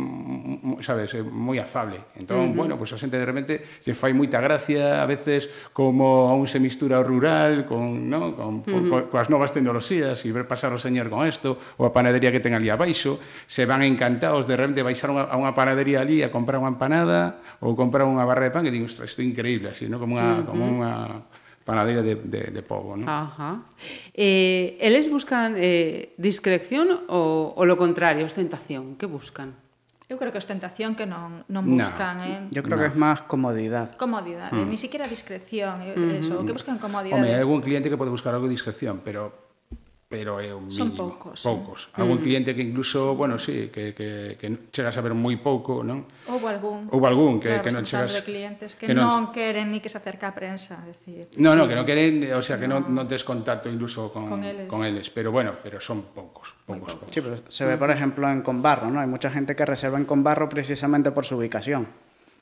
sabes, 0.83 1.15
é 1.15 1.23
moi 1.23 1.63
afable. 1.63 2.03
Entón, 2.19 2.43
uh 2.43 2.47
-huh. 2.51 2.59
bueno, 2.59 2.75
pues 2.75 2.91
a 2.91 2.99
xente 2.99 3.15
de 3.15 3.23
repente 3.23 3.63
lle 3.87 3.95
fai 3.95 4.11
moita 4.11 4.43
gracia 4.43 4.99
a 4.99 5.07
veces 5.07 5.47
como 5.71 6.27
aún 6.27 6.51
se 6.51 6.59
mistura 6.59 6.99
o 6.99 7.07
rural 7.07 7.71
con, 7.71 8.11
no, 8.11 8.35
con 8.35 8.67
uh 8.67 8.67
-huh. 8.67 8.91
co, 8.91 8.97
coas 9.15 9.31
novas 9.31 9.55
tecnoloxías 9.55 10.27
e 10.27 10.29
ver 10.35 10.51
pasar 10.51 10.75
o 10.75 10.81
señor 10.83 11.07
con 11.07 11.23
isto, 11.23 11.55
ou 11.79 11.87
a 11.87 11.95
panadería 11.95 12.35
que 12.35 12.43
ten 12.43 12.51
ali 12.51 12.67
abaixo, 12.67 13.23
se 13.47 13.63
van 13.63 13.87
encantados 13.87 14.51
de 14.51 14.59
repente 14.59 14.83
baixar 14.83 15.15
unha, 15.15 15.31
a 15.31 15.39
unha 15.39 15.55
panadería 15.55 16.03
ali 16.03 16.27
a 16.27 16.35
comprar 16.35 16.59
unha 16.59 16.75
empanada 16.75 17.39
ou 17.63 17.79
comprar 17.79 18.11
unha 18.11 18.27
barra 18.27 18.51
de 18.51 18.53
pan 18.53 18.67
que 18.67 18.75
digo, 18.75 18.91
isto 18.91 19.07
é 19.07 19.23
increíble, 19.23 19.71
así, 19.71 19.87
no? 19.87 20.03
como 20.03 20.19
unha, 20.19 20.27
uh 20.27 20.39
-huh. 20.43 20.47
como 20.51 20.63
unha 20.67 20.93
panadeira 21.65 22.05
de, 22.05 22.15
de, 22.17 22.53
de 22.53 22.63
povo, 22.63 22.95
non? 22.95 23.09
Ajá. 23.09 23.65
Eh, 24.13 24.77
eles 24.79 25.09
buscan 25.09 25.57
eh, 25.57 26.13
discreción 26.21 27.09
ou, 27.09 27.57
ou 27.57 27.65
lo 27.65 27.81
contrario, 27.81 28.29
ostentación? 28.29 29.01
Que 29.01 29.09
buscan? 29.09 29.57
Eu 30.05 30.21
creo 30.21 30.31
que 30.31 30.39
ostentación 30.39 30.93
que 30.93 31.09
non, 31.09 31.49
non 31.49 31.65
buscan, 31.65 32.21
no, 32.21 32.29
eh? 32.29 32.41
Yo 32.53 32.61
creo 32.61 32.77
no. 32.77 32.85
que 32.85 32.89
es 32.93 32.97
máis 32.97 33.25
comodidad. 33.25 33.97
Comodidade, 33.97 34.53
eh, 34.53 34.63
mm. 34.63 34.69
ni 34.69 34.77
siquiera 34.77 35.09
discreción, 35.09 35.81
eh, 35.81 35.97
mm 35.97 36.05
-hmm. 36.05 36.21
eso, 36.21 36.35
que 36.45 36.53
buscan 36.53 36.77
comodidade. 36.77 37.17
Home, 37.17 37.33
hai 37.33 37.41
algún 37.41 37.65
cliente 37.65 37.89
que 37.89 37.97
pode 37.97 38.13
buscar 38.13 38.37
algo 38.37 38.45
de 38.45 38.53
discreción, 38.53 39.01
pero 39.01 39.44
pero 40.15 40.39
é 40.39 40.55
un 40.55 40.71
mínimo. 40.71 40.79
Son 40.79 40.91
poucos. 40.95 41.43
Poucos. 41.43 41.91
Algún 41.99 42.19
mm. 42.19 42.23
cliente 42.23 42.55
que 42.55 42.63
incluso, 42.63 43.11
sí. 43.11 43.17
bueno, 43.19 43.35
sí, 43.37 43.69
que, 43.75 43.93
que, 43.93 44.39
que 44.39 44.47
chega 44.71 44.91
a 44.91 44.95
saber 44.95 45.11
moi 45.11 45.35
pouco, 45.43 45.83
non? 45.83 46.07
Houve 46.31 46.55
algún. 46.55 46.87
Houve 46.87 47.07
algún 47.11 47.43
que, 47.43 47.51
claro, 47.59 47.67
que 47.67 47.73
non 47.75 47.83
chegas... 47.83 48.15
de 48.15 48.23
clientes 48.23 48.79
que, 48.79 48.87
que 48.87 48.95
non, 48.95 49.11
non 49.11 49.35
queren 49.35 49.75
ni 49.75 49.83
que 49.83 49.91
se 49.91 49.99
acerque 49.99 50.23
a 50.23 50.31
prensa, 50.31 50.79
decir. 50.87 51.35
No, 51.43 51.59
no, 51.59 51.67
que 51.67 51.75
non 51.75 51.83
queren, 51.83 52.31
o 52.31 52.43
sea, 52.47 52.63
que 52.63 52.71
no. 52.71 52.79
non, 52.79 52.95
non 52.95 53.11
tes 53.11 53.27
contacto 53.27 53.67
incluso 53.67 54.15
con, 54.15 54.31
con, 54.31 54.47
eles. 54.47 54.71
con 54.71 54.87
eles, 54.87 55.11
pero 55.11 55.35
bueno, 55.35 55.59
pero 55.59 55.83
son 55.83 56.15
poucos, 56.15 56.55
poucos, 56.63 56.95
poucos. 56.95 57.11
Sí, 57.11 57.19
pero 57.19 57.43
se 57.51 57.67
ve, 57.67 57.75
por 57.75 57.91
ejemplo, 57.91 58.31
en 58.31 58.47
Conbarro, 58.47 58.87
¿no? 58.95 59.03
Hay 59.03 59.11
mucha 59.11 59.35
gente 59.35 59.59
que 59.59 59.67
reserva 59.67 59.99
en 59.99 60.07
Conbarro 60.07 60.47
precisamente 60.47 61.11
por 61.11 61.27
su 61.27 61.35
ubicación. 61.35 61.91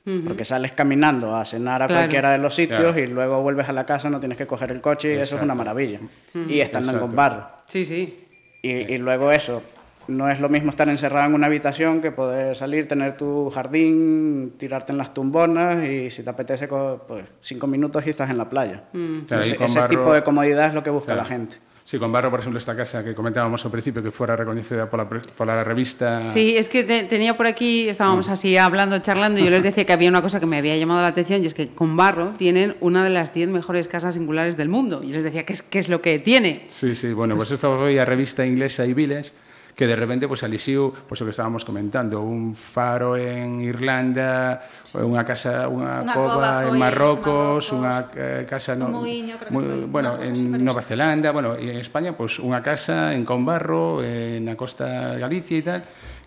Porque 0.05 0.45
sales 0.45 0.75
caminando 0.75 1.37
a 1.37 1.45
cenar 1.45 1.83
a 1.83 1.87
claro. 1.87 2.01
cualquiera 2.01 2.33
de 2.33 2.39
los 2.39 2.55
sitios 2.57 2.81
claro. 2.81 2.99
y 2.99 3.07
luego 3.07 3.41
vuelves 3.41 3.69
a 3.69 3.73
la 3.73 3.87
casa, 3.87 4.11
no 4.11 4.19
tienes 4.19 4.37
que 4.37 4.49
coger 4.49 4.73
el 4.73 4.81
coche 4.81 5.15
y 5.15 5.19
eso 5.19 5.37
es 5.37 5.43
una 5.43 5.55
maravilla. 5.55 6.01
Sí. 6.27 6.45
Y 6.49 6.61
estando 6.61 6.91
Exacto. 6.91 7.11
en 7.11 7.17
barro. 7.17 7.47
Sí, 7.67 7.85
sí. 7.85 8.27
Y, 8.63 8.71
y, 8.71 8.99
luego 8.99 9.31
eso, 9.31 9.63
no 10.09 10.29
es 10.29 10.41
lo 10.41 10.49
mismo 10.49 10.71
estar 10.71 10.89
encerrado 10.89 11.29
en 11.29 11.35
una 11.35 11.47
habitación 11.47 12.01
que 12.01 12.11
poder 12.11 12.57
salir, 12.57 12.89
tener 12.89 13.17
tu 13.17 13.51
jardín, 13.51 14.55
tirarte 14.59 14.93
en 14.93 14.99
las 14.99 15.15
tumbonas 15.15 15.85
y 15.85 16.11
si 16.11 16.23
te 16.23 16.31
apetece, 16.31 16.67
pues 16.67 17.25
cinco 17.41 17.67
minutos 17.67 18.05
y 18.07 18.11
estás 18.11 18.31
en 18.31 18.39
la 18.39 18.49
playa. 18.49 18.85
Mm. 18.93 19.21
Claro, 19.21 19.43
ese, 19.43 19.65
ese 19.65 19.79
barro... 19.79 19.91
tipo 19.91 20.13
de 20.13 20.23
comodidad 20.25 20.69
es 20.69 20.75
lo 20.75 20.83
que 20.83 20.91
busca 20.91 21.15
claro. 21.15 21.23
la 21.23 21.25
gente. 21.27 21.57
Sí, 21.85 21.99
con 21.99 22.13
Barro, 22.13 22.31
por 22.31 22.41
ejemplo, 22.41 22.59
esta 22.59 22.77
casa 22.77 23.03
que 23.03 23.15
comentábamos 23.15 23.65
al 23.65 23.71
principio, 23.71 24.03
que 24.03 24.11
fuera 24.11 24.37
reconocida 24.37 24.89
por 24.89 25.01
la, 25.01 25.09
por 25.09 25.47
la 25.47 25.65
revista. 25.65 26.29
Sí, 26.29 26.57
es 26.57 26.69
que 26.69 26.85
te, 26.85 27.05
tenía 27.05 27.37
por 27.37 27.47
aquí, 27.47 27.89
estábamos 27.89 28.29
mm. 28.29 28.33
así 28.33 28.57
hablando, 28.57 28.99
charlando, 29.01 29.41
y 29.41 29.45
yo 29.45 29.51
les 29.51 29.63
decía 29.63 29.85
que 29.85 29.93
había 29.93 30.09
una 30.09 30.23
cosa 30.23 30.39
que 30.39 30.47
me 30.47 30.59
había 30.59 30.77
llamado 30.77 31.03
la 31.03 31.09
atención, 31.09 31.43
y 31.43 31.47
es 31.47 31.55
que 31.55 31.69
con 31.69 31.97
Barro 31.97 32.33
tienen 32.39 32.77
una 32.81 33.05
de 33.05 33.11
las 33.11 33.35
10 33.35 33.49
mejores 33.49 33.89
casas 33.89 34.15
singulares 34.15 34.57
del 34.57 34.69
mundo. 34.69 35.03
Y 35.03 35.09
yo 35.09 35.15
les 35.15 35.25
decía, 35.25 35.45
¿qué 35.45 35.53
es, 35.53 35.63
qué 35.63 35.81
es 35.81 35.89
lo 35.89 36.01
que 36.01 36.19
tiene? 36.19 36.67
Sí, 36.69 36.95
sí, 36.95 37.13
bueno, 37.13 37.35
pues, 37.35 37.49
pues 37.49 37.59
esto 37.59 37.79
hoy 37.79 37.99
a 37.99 38.05
revista 38.05 38.47
inglesa 38.47 38.87
y 38.87 38.95
Village, 38.95 39.33
que 39.75 39.87
de 39.87 39.97
repente 39.97 40.29
pues 40.29 40.43
elixiu, 40.43 40.93
pues 41.09 41.21
lo 41.21 41.27
que 41.27 41.31
estábamos 41.31 41.65
comentando, 41.65 42.21
un 42.23 42.55
faro 42.55 43.17
en 43.17 43.61
Irlanda, 43.61 44.69
unha 45.01 45.25
casa, 45.25 45.73
unha, 45.73 46.05
unha 46.05 46.13
cova, 46.13 46.69
en 46.69 46.77
Marrocos, 46.77 47.73
Marrocos 47.73 47.73
unha 47.73 47.95
eh, 48.13 48.45
casa 48.45 48.77
no, 48.77 48.93
muiño, 48.93 49.41
creo 49.41 49.49
muy, 49.49 49.65
que 49.65 49.89
bueno, 49.89 50.21
Marcos, 50.21 50.29
en 50.29 50.61
Nova 50.61 50.83
Zelanda, 50.85 51.33
bueno, 51.33 51.57
en 51.57 51.81
España, 51.81 52.13
pois 52.13 52.37
pues, 52.37 52.45
unha 52.45 52.61
casa 52.61 53.17
en 53.17 53.25
Combarro, 53.25 54.05
eh, 54.05 54.37
na 54.45 54.53
costa 54.53 55.17
de 55.17 55.25
Galicia 55.25 55.57
e 55.57 55.65
tal, 55.65 55.81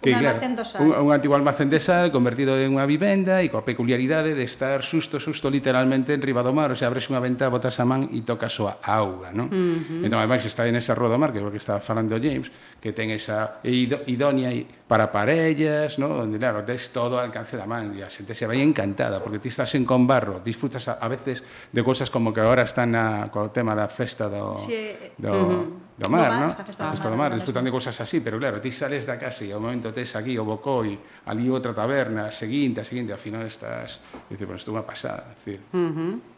que, 0.06 0.14
un 0.14 0.22
claro, 0.22 0.38
almacén 0.38 0.54
un, 0.86 0.90
un 0.94 1.10
antigo 1.10 1.34
almacén 1.34 1.74
de 1.74 1.82
sal 1.82 2.14
convertido 2.14 2.54
en 2.54 2.78
unha 2.78 2.86
vivenda 2.86 3.42
e 3.42 3.50
coa 3.50 3.66
peculiaridade 3.66 4.38
de 4.38 4.46
estar 4.46 4.86
susto, 4.86 5.18
susto 5.18 5.50
literalmente 5.50 6.14
en 6.14 6.22
riba 6.22 6.46
do 6.46 6.54
mar, 6.54 6.70
o 6.70 6.78
sea, 6.78 6.94
abres 6.94 7.10
unha 7.10 7.18
ventá, 7.18 7.50
botas 7.50 7.82
a 7.82 7.86
man 7.90 8.14
e 8.14 8.22
tocas 8.22 8.54
a 8.62 8.78
auga, 8.86 9.34
non? 9.34 9.50
Uh 9.50 9.82
-huh. 9.82 10.06
Entón, 10.06 10.22
ademais, 10.22 10.46
está 10.46 10.70
en 10.70 10.78
esa 10.78 10.94
roda 10.94 11.18
do 11.18 11.22
mar, 11.22 11.34
que 11.34 11.42
é 11.42 11.44
o 11.44 11.50
que 11.50 11.58
estaba 11.58 11.82
falando 11.82 12.14
James, 12.22 12.54
que 12.78 12.94
ten 12.94 13.10
esa 13.10 13.58
idónea 13.66 14.54
para 14.86 15.10
parellas, 15.10 15.98
¿no? 15.98 16.14
Donde, 16.14 16.38
claro, 16.38 16.62
tes 16.62 16.94
todo 16.94 17.18
ao 17.18 17.26
alcance 17.26 17.58
da 17.58 17.66
man 17.66 17.98
e 17.98 18.06
a 18.06 18.10
xente 18.14 18.38
se 18.38 18.46
vai 18.46 18.62
encantada, 18.62 19.26
porque 19.26 19.42
ti 19.42 19.50
estás 19.50 19.74
en 19.74 19.90
con 19.90 20.06
barro, 20.06 20.38
disfrutas 20.46 20.86
a, 20.86 21.02
a 21.02 21.08
veces 21.10 21.42
de 21.74 21.82
cousas 21.82 22.14
como 22.14 22.30
que 22.30 22.46
agora 22.46 22.62
están 22.62 22.94
na, 22.94 23.34
co 23.34 23.50
tema 23.50 23.74
da 23.74 23.90
festa 23.90 24.30
do... 24.30 24.54
Sí. 24.62 24.94
do 25.18 25.34
uh 25.34 25.50
-huh 25.50 25.85
do 25.98 26.10
mar, 26.10 26.28
Do 26.28 26.32
mar, 26.36 26.42
¿no? 26.44 26.50
esta 26.50 26.64
festa 26.66 26.88
A 26.88 26.92
festa 26.92 27.08
do 27.10 27.16
mar, 27.16 27.32
de 27.32 27.72
cosas 27.72 27.96
así, 28.02 28.20
pero 28.20 28.38
claro, 28.38 28.60
ti 28.60 28.72
sales 28.72 29.08
da 29.08 29.16
casa 29.16 29.48
e 29.48 29.56
ao 29.56 29.64
momento 29.64 29.96
tes 29.96 30.12
aquí 30.20 30.36
o 30.36 30.44
bocoi, 30.44 31.00
ali 31.32 31.48
outra 31.48 31.72
taberna, 31.72 32.28
a 32.28 32.36
seguinte, 32.36 32.84
a 32.84 32.86
seguinte, 32.86 33.16
ao 33.16 33.22
final 33.22 33.48
estás, 33.48 34.04
dices, 34.28 34.44
bueno, 34.44 34.60
isto 34.60 34.72
é 34.72 34.74
unha 34.76 34.84
pasada, 34.84 35.32
é 35.32 35.36
dicir, 35.40 35.60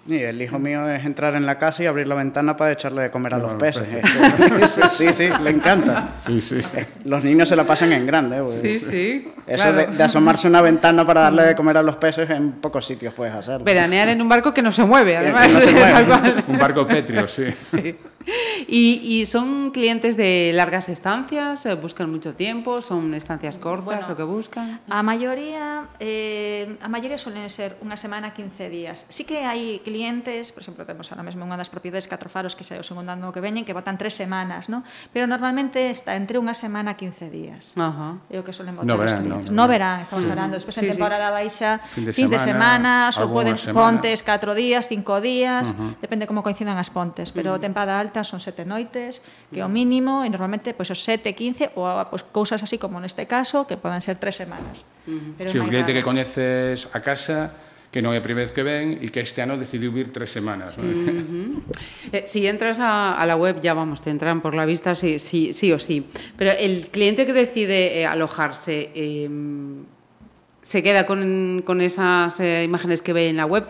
Y 0.08 0.24
el 0.24 0.40
hijo 0.42 0.56
mío 0.58 0.88
es 0.88 1.04
entrar 1.04 1.36
en 1.36 1.46
la 1.46 1.58
casa 1.60 1.84
y 1.84 1.86
abrir 1.86 2.08
la 2.08 2.16
ventana 2.16 2.56
para 2.56 2.72
echarle 2.72 3.02
de 3.02 3.12
comer 3.12 3.34
a 3.34 3.40
los 3.40 3.52
los 3.52 3.60
peces. 3.60 3.84
peces. 3.84 4.88
sí, 4.96 5.12
sí, 5.12 5.28
le 5.44 5.50
encanta. 5.50 6.16
sí, 6.24 6.40
sí. 6.40 6.62
Los 7.04 7.26
niños 7.26 7.50
se 7.50 7.58
la 7.58 7.66
pasan 7.68 7.92
en 7.92 8.06
grande. 8.08 8.40
pues. 8.40 8.62
Sí, 8.62 8.80
sí. 8.80 9.34
Eso 9.46 9.64
claro. 9.68 9.92
de, 9.92 9.98
de 9.98 10.04
asomarse 10.04 10.48
a 10.48 10.50
una 10.50 10.62
ventana 10.62 11.04
para 11.06 11.22
darle 11.28 11.44
de 11.44 11.56
comer 11.56 11.76
a 11.76 11.84
los 11.84 11.98
peces 11.98 12.30
en 12.30 12.54
pocos 12.54 12.86
sitios 12.88 13.14
puedes 13.14 13.34
hacerlo. 13.36 13.66
Veranear 13.66 14.08
en 14.08 14.22
un 14.22 14.30
barco 14.30 14.54
que 14.54 14.62
no 14.62 14.72
se 14.72 14.86
mueve, 14.86 15.18
además. 15.18 15.50
no 15.50 15.60
se 15.60 15.72
mueve. 15.76 16.44
Un 16.48 16.58
barco 16.58 16.88
petrio, 16.88 17.28
sí. 17.28 17.52
Sí. 17.60 17.98
Y, 18.68 19.00
y, 19.04 19.26
son 19.26 19.72
clientes 19.72 20.18
de 20.18 20.52
largas 20.54 20.90
estancias? 20.90 21.66
Eh, 21.66 21.76
¿Buscan 21.76 22.12
mucho 22.12 22.34
tiempo? 22.34 22.82
¿Son 22.82 23.14
estancias 23.14 23.58
cortas 23.60 23.86
bueno, 23.86 24.10
lo 24.10 24.18
que 24.18 24.24
buscan? 24.24 24.82
A 24.90 25.04
maioría, 25.04 25.86
eh, 26.00 26.76
a 26.82 26.90
maioría 26.90 27.18
suelen 27.18 27.48
ser 27.50 27.78
unha 27.80 27.96
semana, 27.96 28.36
15 28.36 28.68
días. 28.68 29.06
Sí 29.08 29.24
que 29.24 29.48
hai 29.48 29.80
clientes, 29.86 30.52
por 30.52 30.66
exemplo, 30.66 30.84
temos 30.84 31.08
ahora 31.14 31.24
mesmo 31.24 31.48
unha 31.48 31.56
das 31.56 31.72
propiedades 31.72 32.10
catro 32.12 32.28
faros 32.28 32.58
que 32.58 32.68
xa 32.68 32.76
o 32.76 32.84
segundo 32.84 33.14
ano 33.14 33.32
que 33.32 33.40
veñen, 33.40 33.64
que 33.64 33.72
votan 33.72 33.96
tres 33.96 34.18
semanas, 34.18 34.68
¿no? 34.68 34.84
pero 35.14 35.28
normalmente 35.28 35.90
está 35.90 36.20
entre 36.20 36.42
unha 36.42 36.58
semana, 36.58 37.00
15 37.00 37.32
días. 37.32 37.72
Ajá. 37.80 38.20
É 38.28 38.42
o 38.42 38.44
que 38.44 38.52
suelen 38.52 38.76
votar 38.76 38.90
no 38.90 39.00
verán, 39.00 39.24
clientes. 39.24 39.48
No, 39.48 39.56
no, 39.56 39.64
no 39.64 39.72
verán, 39.72 39.98
estamos 40.04 40.26
sí. 40.26 40.32
hablando. 40.32 40.54
Despois 40.60 40.76
sí, 40.76 40.84
en 40.84 40.92
temporada 40.92 41.28
sí. 41.30 41.34
baixa, 41.34 41.70
fin 41.94 42.04
de 42.04 42.12
fins 42.12 42.32
de 42.34 42.40
semana, 42.42 43.14
semanas, 43.14 43.22
ou 43.22 43.32
poden 43.32 43.56
semana. 43.56 43.78
pontes 43.78 44.20
4 44.26 44.58
días, 44.58 44.92
5 44.92 45.22
días, 45.24 45.72
uh 45.72 45.76
-huh. 45.78 45.92
depende 46.04 46.28
como 46.28 46.44
coincidan 46.44 46.76
as 46.76 46.92
pontes, 46.92 47.32
pero 47.32 47.56
uh 47.56 47.58
-huh. 47.58 47.64
tempada 47.64 47.96
alta 47.96 48.17
son 48.24 48.40
sete 48.40 48.66
noites, 48.66 49.22
que 49.52 49.62
o 49.62 49.70
mínimo, 49.70 50.26
e 50.26 50.30
normalmente 50.32 50.74
pois 50.74 50.90
os 50.90 51.04
7, 51.04 51.36
15 51.36 51.78
ou 51.78 51.86
pois, 52.10 52.26
cousas 52.34 52.64
así 52.64 52.82
como 52.82 52.98
neste 52.98 53.28
caso, 53.30 53.70
que 53.70 53.78
poden 53.78 54.02
ser 54.02 54.18
tres 54.18 54.40
semanas. 54.40 54.88
Pero 55.06 55.52
Si 55.52 55.62
máis 55.62 55.70
cliente 55.70 55.92
que 55.94 56.02
coñeces 56.02 56.90
a 56.96 57.04
casa, 57.04 57.54
que 57.92 58.04
non 58.04 58.12
é 58.12 58.20
a 58.20 58.24
primeira 58.26 58.50
vez 58.50 58.54
que 58.54 58.66
ven 58.66 59.00
e 59.00 59.08
que 59.10 59.24
este 59.24 59.40
ano 59.40 59.56
decidiu 59.56 59.96
vir 59.96 60.12
tres 60.12 60.30
semanas. 60.30 60.76
¿no? 60.76 60.86
Eh, 62.12 62.24
si 62.28 62.48
entras 62.48 62.80
a, 62.80 63.16
a 63.16 63.24
la 63.28 63.36
web, 63.36 63.60
ya 63.60 63.74
vamos, 63.74 64.00
te 64.04 64.12
entran 64.12 64.40
por 64.40 64.56
la 64.56 64.66
vista 64.68 64.96
sí, 64.96 65.20
sí, 65.20 65.52
sí 65.52 65.72
o 65.72 65.80
sí. 65.80 66.08
Pero 66.36 66.52
el 66.52 66.88
cliente 66.88 67.26
que 67.26 67.34
decide 67.34 68.00
eh, 68.00 68.06
alojarse, 68.06 68.92
eh, 68.96 69.28
se 70.68 70.84
queda 70.84 71.06
con, 71.06 71.64
con 71.66 71.80
esas 71.80 72.40
eh, 72.42 72.64
imágenes 72.66 73.02
que 73.02 73.14
ve 73.14 73.30
en 73.30 73.38
la 73.38 73.46
web, 73.46 73.64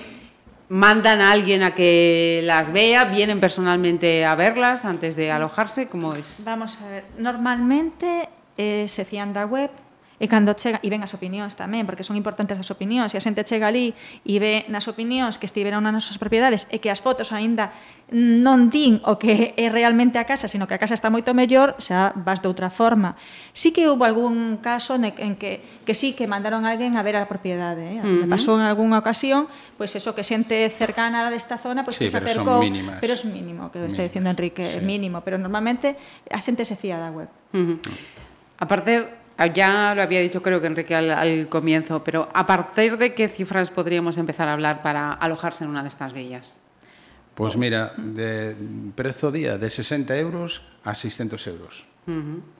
mandan 0.69 1.21
a 1.21 1.32
alguien 1.32 1.63
a 1.63 1.71
que 1.71 2.41
las 2.43 2.71
vea, 2.71 3.06
vienen 3.06 3.39
personalmente 3.39 4.25
a 4.25 4.36
verlas 4.36 4.86
antes 4.86 5.15
de 5.15 5.32
alojarse, 5.32 5.88
¿cómo 5.88 6.15
es? 6.15 6.43
Vamos 6.45 6.77
a 6.82 6.88
ver, 6.88 7.06
normalmente 7.17 8.30
eh, 8.58 8.86
se 8.88 9.06
fían 9.06 9.34
da 9.34 9.45
web 9.45 9.71
E 10.17 10.25
cando 10.25 10.58
chega, 10.58 10.82
e 10.82 10.89
ven 10.89 11.06
as 11.06 11.13
opinións 11.13 11.53
tamén, 11.53 11.86
porque 11.86 12.01
son 12.01 12.17
importantes 12.17 12.58
as 12.58 12.69
opinións, 12.73 13.13
e 13.13 13.17
a 13.17 13.21
xente 13.21 13.45
chega 13.45 13.69
ali 13.69 13.93
e 14.25 14.41
ve 14.41 14.65
nas 14.65 14.89
opinións 14.89 15.38
que 15.38 15.45
estiveron 15.45 15.86
nas 15.86 15.93
nosas 15.93 16.17
propiedades 16.17 16.65
e 16.73 16.82
que 16.82 16.89
as 16.89 17.06
fotos 17.06 17.30
aínda 17.30 17.69
non 18.10 18.73
din 18.73 18.97
o 19.06 19.21
que 19.21 19.53
é 19.53 19.67
realmente 19.69 20.17
a 20.17 20.25
casa, 20.25 20.49
sino 20.49 20.65
que 20.65 20.73
a 20.73 20.82
casa 20.82 20.97
está 20.97 21.13
moito 21.13 21.38
mellor, 21.38 21.77
xa 21.77 22.17
vas 22.17 22.41
de 22.41 22.49
outra 22.49 22.73
forma. 22.73 23.13
Sí 23.53 23.69
que 23.69 23.86
houve 23.86 24.10
algún 24.10 24.58
caso 24.58 24.97
en 24.97 25.38
que, 25.38 25.62
que 25.86 25.93
sí 25.93 26.17
que 26.17 26.25
mandaron 26.25 26.65
a 26.65 26.73
alguén 26.73 26.97
a 26.97 27.06
ver 27.06 27.19
a 27.19 27.30
propiedade. 27.30 27.86
Eh? 27.86 28.01
Uh 28.01 28.25
-huh. 28.25 28.32
Pasou 28.32 28.58
en 28.58 28.65
algunha 28.65 28.97
ocasión, 28.97 29.45
pois 29.77 29.93
pues 29.93 30.01
eso 30.01 30.17
que 30.17 30.25
xente 30.25 30.65
cercana 30.73 31.30
desta 31.30 31.62
zona, 31.62 31.86
pois 31.86 31.99
pues 31.99 32.10
sí, 32.10 32.10
que 32.10 32.13
se 32.15 32.17
acercou... 32.17 32.63
Pero 32.97 33.13
é 33.13 33.27
mínimo, 33.30 33.69
que 33.69 33.86
está 33.86 34.01
dicindo 34.01 34.34
Enrique, 34.34 34.65
sí. 34.65 34.82
mínimo. 34.82 35.21
Pero 35.21 35.38
normalmente 35.38 35.93
a 36.32 36.41
xente 36.41 36.65
se 36.65 36.73
fía 36.73 36.97
da 36.97 37.13
web. 37.13 37.30
Uh 37.53 37.77
-huh. 37.77 37.77
Aparte, 38.58 39.26
ya 39.45 39.93
lo 39.95 40.02
había 40.02 40.19
dicho 40.19 40.41
creo 40.41 40.60
que 40.60 40.67
Enrique 40.67 40.95
al, 40.95 41.12
al 41.12 41.47
comienzo, 41.47 42.04
pero 42.04 42.30
¿a 42.34 42.45
partir 42.45 42.97
de 42.97 43.13
qué 43.13 43.28
cifras 43.28 43.69
podríamos 43.69 44.17
empezar 44.17 44.47
a 44.50 44.54
hablar 44.54 44.82
para 44.82 45.12
alojarse 45.12 45.63
en 45.63 45.69
una 45.69 45.84
de 45.84 45.89
estas 45.89 46.13
villas? 46.13 46.58
Pois 47.36 47.56
mira, 47.56 47.93
de 47.97 48.56
prezo 48.95 49.32
día 49.32 49.60
de 49.60 49.69
60 49.69 50.17
euros 50.17 50.63
a 50.84 50.95
600 50.95 51.45
euros. 51.47 51.86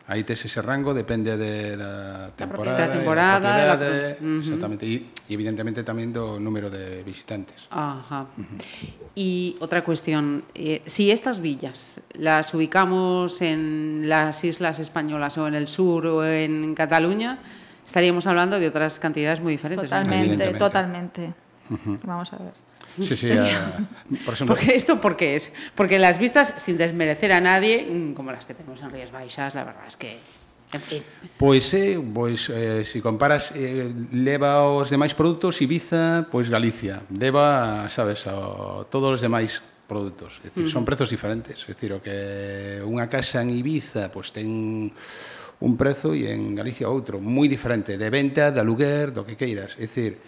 Aí 0.08 0.24
tes 0.24 0.40
ese 0.44 0.62
rango, 0.64 0.96
depende 0.96 1.36
de, 1.36 1.76
da 1.76 2.32
temporada, 2.36 2.88
Da 2.88 2.94
temporada, 2.96 3.48
la 3.68 3.76
pro- 3.76 4.16
Ujú. 4.24 4.40
exactamente, 4.40 4.84
e 4.88 5.08
evidentemente 5.28 5.84
tamén 5.84 6.12
do 6.16 6.40
número 6.40 6.72
de 6.72 7.04
visitantes. 7.04 7.68
Ajá. 7.72 8.28
Y 9.16 9.56
otra 9.60 9.84
cuestión, 9.84 10.44
eh, 10.56 10.80
si 10.88 11.12
estas 11.12 11.40
villas 11.44 12.00
las 12.16 12.54
ubicamos 12.56 13.42
en 13.44 14.08
las 14.08 14.44
islas 14.48 14.80
españolas 14.80 15.36
o 15.40 15.48
en 15.48 15.56
el 15.60 15.68
sur 15.68 16.08
o 16.08 16.24
en 16.24 16.72
Cataluña, 16.76 17.40
estaríamos 17.84 18.28
hablando 18.28 18.60
de 18.60 18.68
otras 18.68 19.00
cantidades 19.00 19.40
muy 19.44 19.60
diferentes. 19.60 19.92
¿no? 19.92 19.98
Totalmente, 19.98 20.54
totalmente. 20.56 21.34
Vamos 22.04 22.32
a 22.32 22.38
ver. 22.40 22.67
Sí, 23.02 23.16
sí. 23.16 23.32
A, 23.32 23.78
por 24.26 24.34
ejemplo. 24.34 24.56
Porque 24.56 24.76
esto 24.76 25.00
porque 25.00 25.36
es, 25.36 25.54
porque 25.76 26.00
las 26.00 26.18
vistas 26.18 26.54
sin 26.58 26.78
desmerecer 26.78 27.32
a 27.32 27.42
nadie, 27.42 27.88
mm, 27.90 28.14
como 28.14 28.32
las 28.32 28.46
que 28.46 28.54
tenemos 28.54 28.82
en 28.82 28.92
Rías 28.92 29.12
Baixas, 29.12 29.56
la 29.56 29.64
verdad 29.64 29.84
es 29.88 29.98
que 29.98 30.18
En 30.74 30.82
fin. 30.82 31.04
Pois 31.40 31.64
é, 31.74 31.96
eh, 31.96 32.00
pois 32.14 32.52
eh, 32.52 32.84
se 32.84 33.00
si 33.00 33.02
comparas 33.02 33.56
eh, 33.56 33.88
leva 34.12 34.68
os 34.68 34.92
demais 34.92 35.16
produtos 35.16 35.64
Ibiza, 35.64 36.28
pois 36.28 36.52
Galicia, 36.52 37.08
leva, 37.08 37.88
sabes, 37.88 38.28
a 38.28 38.84
todos 38.92 39.16
os 39.16 39.22
demais 39.24 39.64
produtos, 39.88 40.44
é 40.44 40.52
dicir, 40.52 40.68
uh 40.68 40.68
-huh. 40.68 40.76
son 40.76 40.84
prezos 40.84 41.08
diferentes, 41.08 41.64
é 41.64 41.72
dicir, 41.72 41.96
o 41.96 42.04
que 42.04 42.84
unha 42.84 43.08
casa 43.08 43.40
en 43.40 43.56
Ibiza 43.56 44.12
pois 44.12 44.36
ten 44.36 44.92
un 45.64 45.74
prezo 45.80 46.12
e 46.12 46.28
en 46.28 46.52
Galicia 46.52 46.92
outro, 46.92 47.24
moi 47.24 47.48
diferente 47.48 47.96
de 47.96 48.10
venta, 48.12 48.52
de 48.52 48.60
aluguer, 48.60 49.16
do 49.16 49.24
que 49.24 49.40
queiras, 49.40 49.80
é 49.80 49.88
dicir, 49.88 50.20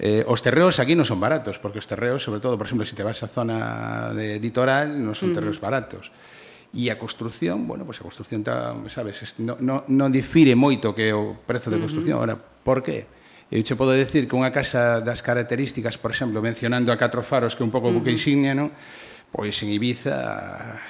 Eh, 0.00 0.24
os 0.24 0.40
terreos 0.40 0.80
aquí 0.80 0.96
non 0.96 1.04
son 1.04 1.20
baratos, 1.20 1.60
porque 1.60 1.76
os 1.76 1.84
terreos, 1.84 2.24
sobre 2.24 2.40
todo, 2.40 2.56
por 2.56 2.64
exemplo, 2.64 2.88
se 2.88 2.96
si 2.96 2.96
te 2.96 3.04
vas 3.04 3.20
a 3.20 3.28
zona 3.28 4.16
de 4.16 4.40
litoral, 4.40 4.96
non 4.96 5.12
son 5.12 5.30
mm. 5.30 5.36
terreos 5.36 5.60
baratos. 5.60 6.08
E 6.72 6.88
a 6.88 6.96
construción, 6.96 7.68
bueno, 7.68 7.84
pois 7.84 8.00
pues 8.00 8.08
a 8.08 8.08
construción, 8.08 8.40
tá, 8.40 8.72
sabes, 8.88 9.20
non 9.44 9.60
no, 9.60 9.84
no 9.92 10.08
difire 10.08 10.56
moito 10.56 10.96
que 10.96 11.12
o 11.12 11.36
prezo 11.44 11.68
de 11.68 11.76
mm-hmm. 11.76 11.84
construción. 11.84 12.16
Ahora, 12.16 12.40
por 12.40 12.80
que? 12.80 13.04
Eu 13.52 13.60
che 13.60 13.76
podo 13.76 13.92
decir 13.92 14.24
que 14.24 14.32
unha 14.32 14.48
casa 14.48 15.04
das 15.04 15.20
características, 15.20 16.00
por 16.00 16.16
exemplo, 16.16 16.40
mencionando 16.40 16.88
a 16.88 16.96
Catro 16.96 17.20
Faros, 17.20 17.52
que 17.52 17.60
é 17.60 17.66
un 17.68 17.74
pouco 17.74 17.92
uh 17.92 18.00
buque 18.00 18.08
mm-hmm. 18.08 18.24
insignia, 18.24 18.56
non? 18.56 18.72
Pois 19.28 19.52
en 19.60 19.68
Ibiza 19.68 20.80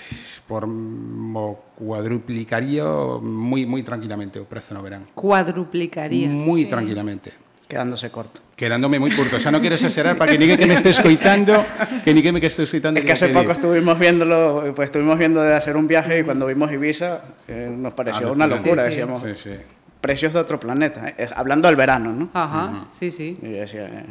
por 0.47 0.71
mo 0.71 1.75
cuadruplicaría 1.75 2.87
moi 3.19 3.67
moi 3.67 3.83
tranquilamente 3.83 4.39
o 4.39 4.47
prezo 4.47 4.79
no 4.79 4.87
verán. 4.87 5.11
Cuadruplicaría. 5.19 6.31
Moi 6.31 6.63
sí. 6.63 6.71
tranquilamente. 6.71 7.50
Quedándose 7.71 8.11
corto. 8.11 8.43
quedándome 8.59 8.99
moi 8.99 9.15
curto. 9.15 9.39
Xa 9.39 9.55
non 9.55 9.63
quero 9.63 9.79
exagerar 9.79 10.19
para 10.19 10.35
que 10.35 10.39
ninguén 10.43 10.59
que 10.59 10.67
me 10.67 10.75
esté 10.75 10.91
escoitando, 10.91 11.63
que 12.03 12.11
me 12.11 12.43
que 12.43 12.51
esté 12.51 12.67
escoitando 12.67 12.99
Es 12.99 13.07
que 13.07 13.15
hace 13.15 13.31
que 13.31 13.39
poco 13.39 13.55
estuvimos 13.55 13.95
viéndolo, 13.95 14.75
pues 14.75 14.91
estuvimos 14.91 15.15
viendo 15.17 15.39
de 15.41 15.55
hacer 15.55 15.79
un 15.79 15.87
viaje 15.87 16.19
y 16.19 16.23
cuando 16.27 16.45
vimos 16.51 16.67
Ibiza 16.75 17.23
eh, 17.47 17.71
nos 17.71 17.95
pareció 17.95 18.35
una 18.35 18.51
Alucinante. 18.51 18.69
locura. 18.69 18.83
Sí. 18.83 18.91
Decíamos, 18.91 19.23
Sí, 19.23 19.33
sí. 19.39 19.55
precios 20.03 20.35
de 20.35 20.41
otro 20.43 20.59
planeta. 20.59 21.15
eh, 21.15 21.31
hablando 21.31 21.69
del 21.71 21.77
verano, 21.79 22.11
¿no? 22.13 22.29
Ajá, 22.35 22.91
sí, 22.91 23.15
sí. 23.15 23.39
Y 23.41 23.49
decía, 23.63 23.87
eh. 23.87 24.05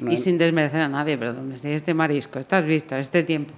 No 0.00 0.10
y 0.10 0.16
sin 0.16 0.38
desmerecer 0.40 0.80
a 0.80 0.88
nadie, 0.88 1.14
pero 1.20 1.34
donde 1.36 1.54
esté 1.54 1.74
este 1.76 1.92
marisco, 1.92 2.40
estás 2.40 2.64
visto, 2.64 2.96
este 2.96 3.22
tiempo. 3.22 3.52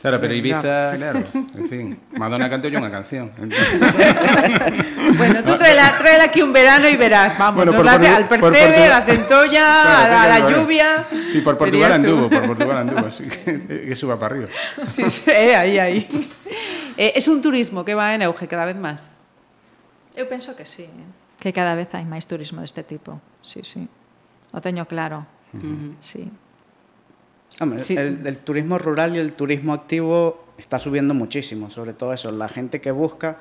Claro, 0.00 0.20
pero 0.20 0.32
Ibiza, 0.32 0.96
claro, 0.96 1.20
en 1.56 1.68
fin, 1.68 1.98
Madonna 2.16 2.48
cantó 2.48 2.68
yo 2.72 2.78
unha 2.80 2.88
canción. 2.88 3.32
Bueno, 5.16 5.42
tú 5.44 5.56
tráela, 5.56 5.96
tráela 5.98 6.24
aquí 6.24 6.42
un 6.42 6.52
verano 6.52 6.88
y 6.88 6.96
verás, 6.96 7.36
vamos, 7.38 7.56
Bueno, 7.56 7.72
nos 7.72 7.78
por 7.78 7.86
la 7.86 7.92
hace 7.94 8.04
Portu- 8.06 8.16
al 8.16 8.28
por 8.28 8.40
percebe, 8.40 8.84
a 8.84 8.88
la 8.88 9.02
centolla, 9.02 9.50
Claro, 9.82 10.14
a, 10.18 10.26
la, 10.28 10.34
a 10.34 10.50
lluvia. 10.50 11.06
Sí, 11.32 11.40
por 11.40 11.56
Portugal 11.58 11.92
anduvo, 11.92 12.28
por 12.30 12.46
Portugal 12.46 12.76
anduvo, 12.78 13.06
así 13.06 13.24
que, 13.24 13.86
que 13.88 13.96
suba 13.96 14.18
para 14.18 14.34
arriba. 14.36 14.48
Sí, 14.86 15.08
sí, 15.10 15.22
eh, 15.30 15.54
ahí, 15.56 15.78
ahí. 15.78 16.08
Eh, 16.96 17.12
es 17.16 17.28
un 17.28 17.40
turismo 17.42 17.84
que 17.84 17.94
va 17.94 18.14
en 18.14 18.22
auge 18.22 18.46
cada 18.48 18.64
vez 18.64 18.76
más. 18.76 19.08
Eu 20.16 20.26
penso 20.28 20.56
que 20.58 20.66
sí, 20.66 20.84
eh? 20.84 21.08
que 21.40 21.54
cada 21.54 21.72
vez 21.78 21.88
hai 21.94 22.04
máis 22.04 22.26
turismo 22.26 22.60
deste 22.60 22.82
tipo. 22.82 23.22
Sí, 23.40 23.62
sí. 23.64 23.86
O 24.52 24.58
teño 24.60 24.84
claro. 24.84 25.24
Sí. 26.02 26.28
Hombre, 27.60 27.82
Sí. 27.84 27.96
el, 27.96 28.26
el 28.26 28.38
turismo 28.38 28.76
rural 28.78 29.16
y 29.16 29.18
el 29.18 29.32
turismo 29.32 29.72
activo 29.72 30.44
está 30.58 30.78
subiendo 30.78 31.14
muchísimo, 31.14 31.70
sobre 31.70 31.94
todo 31.94 32.12
eso, 32.12 32.30
la 32.30 32.48
gente 32.48 32.80
que 32.80 32.90
busca 32.90 33.38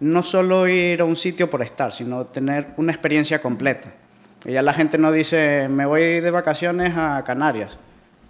no 0.00 0.22
solo 0.22 0.66
ir 0.68 1.00
a 1.00 1.04
un 1.04 1.16
sitio 1.16 1.48
por 1.50 1.62
estar, 1.62 1.92
sino 1.92 2.24
tener 2.26 2.68
una 2.76 2.92
experiencia 2.92 3.40
completa. 3.40 3.92
Y 4.44 4.52
ya 4.52 4.62
la 4.62 4.72
gente 4.72 4.96
no 4.98 5.12
dice, 5.12 5.68
me 5.68 5.84
voy 5.86 6.20
de 6.20 6.30
vacaciones 6.30 6.94
a 6.96 7.22
Canarias, 7.26 7.76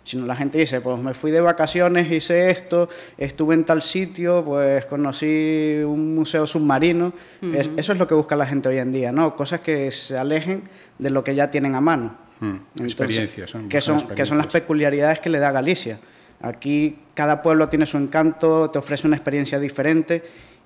sino 0.02 0.26
la 0.26 0.34
gente 0.34 0.58
dice, 0.58 0.80
pues 0.80 0.98
me 1.00 1.14
fui 1.14 1.30
de 1.30 1.40
vacaciones, 1.40 2.10
hice 2.10 2.50
esto, 2.50 2.88
estuve 3.16 3.54
en 3.54 3.64
tal 3.64 3.80
sitio, 3.82 4.44
pues 4.44 4.84
conocí 4.86 5.80
un 5.86 6.14
museo 6.16 6.46
submarino. 6.46 7.12
Es- 7.54 7.70
eso 7.76 7.92
es 7.92 7.98
lo 7.98 8.08
que 8.08 8.14
busca 8.14 8.34
la 8.34 8.46
gente 8.46 8.68
hoy 8.68 8.78
en 8.78 8.90
día, 8.90 9.12
¿no? 9.12 9.36
Cosas 9.36 9.60
que 9.60 9.90
se 9.92 10.18
alejen 10.18 10.62
de 10.98 11.10
lo 11.10 11.22
que 11.22 11.34
ya 11.36 11.50
tienen 11.50 11.74
a 11.76 11.80
mano. 11.80 12.16
Mm, 12.40 12.56
experiencias, 12.86 13.50
son, 13.50 13.68
que 13.68 13.80
son, 13.80 14.08
que 14.16 14.24
son 14.26 14.38
las 14.38 14.46
peculiaridades 14.48 15.20
que 15.20 15.28
le 15.28 15.38
da 15.38 15.52
Galicia. 15.52 15.98
Aquí 16.42 16.98
cada 17.14 17.42
pueblo 17.42 17.68
tiene 17.68 17.84
su 17.86 17.98
encanto, 17.98 18.70
te 18.70 18.78
ofrece 18.78 19.06
una 19.06 19.14
experiencia 19.16 19.60
diferente 19.60 20.22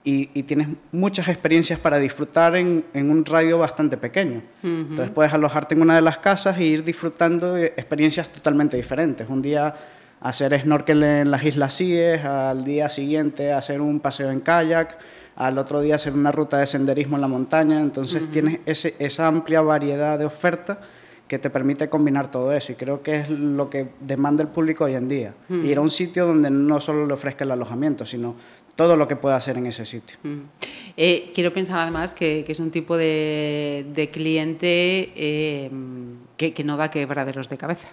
y, 0.07 0.43
tienes 0.43 0.69
muchas 0.93 1.29
experiencias 1.29 1.79
para 1.79 1.99
disfrutar 1.99 2.57
en, 2.57 2.85
un 2.95 3.25
radio 3.25 3.59
bastante 3.59 3.97
pequeño. 3.97 4.43
Entonces 4.63 5.11
puedes 5.11 5.33
alojarte 5.33 5.75
en 5.75 5.81
una 5.81 5.95
de 5.95 6.03
las 6.03 6.19
casas 6.19 6.59
e 6.59 6.65
ir 6.65 6.85
disfrutando 6.85 7.55
de 7.55 7.67
experiencias 7.69 8.29
totalmente 8.29 8.77
diferentes. 8.77 9.27
Un 9.31 9.41
día 9.41 9.75
hacer 10.21 10.61
snorkel 10.61 11.03
en 11.03 11.31
las 11.31 11.43
Islas 11.43 11.77
Cíes, 11.77 12.23
al 12.23 12.65
día 12.65 12.91
siguiente 12.91 13.53
hacer 13.53 13.81
un 13.81 13.99
paseo 13.99 14.31
en 14.31 14.41
kayak, 14.41 14.99
al 15.37 15.57
otro 15.57 15.81
día 15.81 15.95
hacer 15.95 16.13
una 16.13 16.31
ruta 16.31 16.59
de 16.59 16.67
senderismo 16.67 17.17
en 17.17 17.23
la 17.23 17.29
montaña. 17.29 17.81
Entonces 17.81 18.31
tienes 18.31 18.61
ese, 18.67 18.95
esa 18.99 19.27
amplia 19.27 19.63
variedad 19.63 20.19
de 20.19 20.27
oferta 20.27 20.81
que 21.35 21.41
te 21.41 21.51
permite 21.51 21.89
combinar 21.89 22.31
todo 22.31 22.53
eso 22.53 22.71
y 22.71 22.77
creo 22.77 23.03
que 23.03 23.17
es 23.17 23.29
lo 23.29 23.69
que 23.69 23.89
demanda 23.99 24.41
el 24.41 24.49
público 24.51 24.85
hoy 24.85 24.95
en 24.95 25.09
día. 25.09 25.35
Ir 25.49 25.79
a 25.79 25.81
un 25.81 25.91
sitio 25.91 26.27
donde 26.27 26.49
no 26.49 26.79
solo 26.79 27.07
le 27.07 27.13
ofrezca 27.13 27.43
el 27.43 27.51
alojamiento, 27.51 28.07
sino 28.07 28.37
todo 28.77 28.97
lo 28.97 29.09
que 29.09 29.17
pueda 29.17 29.35
hacer 29.35 29.59
en 29.59 29.67
ese 29.67 29.85
sitio. 29.85 30.17
Eh, 30.97 31.33
quiero 31.35 31.53
pensar 31.53 31.81
además 31.81 32.15
que, 32.15 32.45
es 32.47 32.61
un 32.61 32.71
tipo 32.71 32.97
de, 32.97 34.09
cliente 34.13 35.11
eh, 35.17 35.71
que, 36.37 36.63
no 36.63 36.77
da 36.77 36.89
quebraderos 36.89 37.49
de 37.49 37.59
cabeza. 37.59 37.89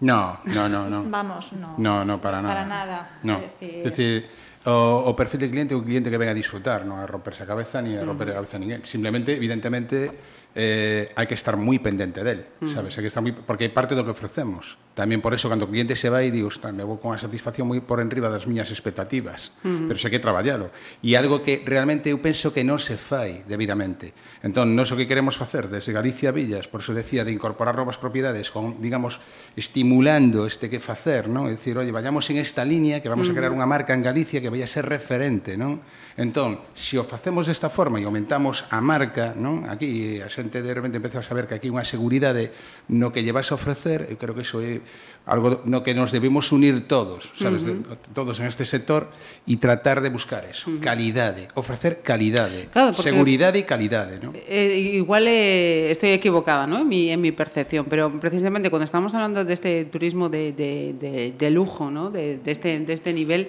No, 0.00 0.36
no, 0.44 0.68
no, 0.68 0.90
no. 0.90 1.04
Vamos, 1.08 1.54
no. 1.54 1.76
No, 1.78 2.04
no, 2.04 2.20
para 2.20 2.42
nada. 2.42 2.54
Para 2.54 2.66
nada. 2.66 3.18
No. 3.22 3.40
Es 3.58 3.84
decir, 3.84 4.26
o, 4.64 5.14
perfil 5.16 5.40
de 5.40 5.50
cliente 5.50 5.74
un 5.74 5.84
cliente 5.84 6.10
que 6.10 6.18
venga 6.18 6.32
a 6.32 6.34
disfrutar, 6.34 6.84
no 6.84 6.98
a 6.98 7.06
romperse 7.06 7.40
la 7.44 7.46
cabeza 7.46 7.80
ni 7.80 7.96
a 7.96 8.04
romper 8.04 8.28
la 8.28 8.34
cabeza 8.34 8.58
a 8.58 8.60
ninguém. 8.60 8.84
Simplemente, 8.84 9.34
evidentemente, 9.34 10.10
eh, 10.54 11.08
hai 11.16 11.24
que 11.24 11.32
estar 11.32 11.56
moi 11.56 11.80
pendente 11.80 12.20
del, 12.20 12.44
mm. 12.60 12.68
sabes? 12.68 12.92
Hai 12.96 13.02
que 13.04 13.10
estar 13.10 13.24
moi, 13.24 13.32
porque 13.32 13.64
é 13.64 13.72
parte 13.72 13.96
do 13.96 14.04
que 14.04 14.12
ofrecemos. 14.12 14.76
Tamén 14.92 15.24
por 15.24 15.32
eso, 15.32 15.48
cando 15.48 15.64
o 15.64 15.70
cliente 15.72 15.96
se 15.96 16.12
vai, 16.12 16.28
digo, 16.28 16.52
ostras, 16.52 16.76
me 16.76 16.84
vou 16.84 17.00
con 17.00 17.16
a 17.16 17.18
satisfacción 17.18 17.64
moi 17.64 17.80
por 17.80 18.04
enriba 18.04 18.28
das 18.28 18.44
miñas 18.44 18.68
expectativas, 18.68 19.56
uh 19.64 19.72
-huh. 19.72 19.88
pero 19.88 19.96
sei 19.96 20.12
que 20.12 20.20
traballalo. 20.20 20.68
E 21.00 21.16
algo 21.16 21.40
que 21.40 21.64
realmente 21.64 22.12
eu 22.12 22.20
penso 22.20 22.52
que 22.52 22.60
non 22.60 22.76
se 22.76 23.00
fai 23.00 23.48
debidamente. 23.48 24.12
Entón, 24.44 24.76
non 24.76 24.84
o 24.84 24.94
que 25.00 25.08
queremos 25.08 25.40
facer 25.40 25.72
desde 25.72 25.96
Galicia 25.96 26.28
Villas, 26.28 26.68
por 26.68 26.84
eso 26.84 26.92
decía, 26.92 27.24
de 27.24 27.32
incorporar 27.32 27.72
novas 27.72 27.96
propiedades, 27.96 28.52
con, 28.52 28.84
digamos, 28.84 29.24
estimulando 29.56 30.44
este 30.44 30.68
que 30.68 30.84
facer, 30.84 31.32
non? 31.32 31.48
É 31.48 31.56
dicir, 31.56 31.80
oye, 31.80 31.88
vayamos 31.88 32.28
en 32.28 32.36
esta 32.36 32.60
línea, 32.68 33.00
que 33.00 33.08
vamos 33.08 33.26
uh 33.26 33.32
-huh. 33.32 33.32
a 33.32 33.34
mm. 33.34 33.40
crear 33.40 33.52
unha 33.56 33.64
marca 33.64 33.96
en 33.96 34.04
Galicia 34.04 34.44
que 34.44 34.52
vai 34.52 34.60
a 34.60 34.68
ser 34.68 34.84
referente, 34.84 35.56
non? 35.56 35.80
Entón, 36.16 36.60
se 36.76 37.00
o 37.00 37.04
facemos 37.04 37.48
desta 37.48 37.72
forma 37.72 37.96
e 37.96 38.04
aumentamos 38.04 38.68
a 38.68 38.84
marca, 38.84 39.32
non? 39.32 39.64
Aquí 39.64 40.20
a 40.20 40.28
xente 40.28 40.60
de 40.60 40.72
repente 40.72 41.00
empeza 41.00 41.20
a 41.20 41.24
saber 41.24 41.48
que 41.48 41.56
aquí 41.56 41.72
unha 41.72 41.88
seguridade 41.88 42.52
no 42.92 43.08
que 43.16 43.24
lle 43.24 43.32
vas 43.32 43.48
a 43.48 43.56
ofrecer, 43.56 44.12
eu 44.12 44.20
creo 44.20 44.36
que 44.36 44.44
iso 44.44 44.60
é 44.60 44.84
algo 45.24 45.62
no 45.64 45.80
que 45.80 45.94
nos 45.94 46.12
debemos 46.12 46.52
unir 46.52 46.84
todos, 46.84 47.32
sabes, 47.38 47.62
uh 47.64 47.80
-huh. 47.80 47.96
de, 47.96 48.12
todos 48.12 48.36
en 48.42 48.50
este 48.50 48.68
sector 48.68 49.08
e 49.48 49.56
tratar 49.56 50.04
de 50.04 50.12
buscar 50.12 50.44
eso, 50.44 50.68
uh 50.68 50.76
-huh. 50.76 50.84
calidade, 50.84 51.48
ofrecer 51.56 52.04
calidade, 52.04 52.68
claro, 52.68 52.92
seguridade 52.92 53.56
e 53.56 53.64
calidade, 53.64 54.20
non? 54.20 54.36
Eh, 54.36 54.44
eh, 54.52 55.00
igual 55.00 55.24
eh, 55.30 55.94
estoy 55.94 56.12
equivocada, 56.12 56.68
¿no? 56.68 56.84
En 56.84 56.88
mi 56.92 57.08
en 57.08 57.24
mi 57.24 57.32
percepción, 57.32 57.88
pero 57.88 58.12
precisamente 58.20 58.68
cuando 58.68 58.84
estamos 58.84 59.14
hablando 59.16 59.48
de 59.48 59.54
este 59.54 59.88
turismo 59.88 60.28
de 60.28 60.52
de 60.52 60.92
de, 60.98 61.32
de 61.32 61.48
lujo, 61.48 61.88
¿no? 61.88 62.12
De 62.12 62.36
de 62.36 62.50
este 62.52 62.76
de 62.84 62.92
este 62.92 63.16
nivel 63.16 63.48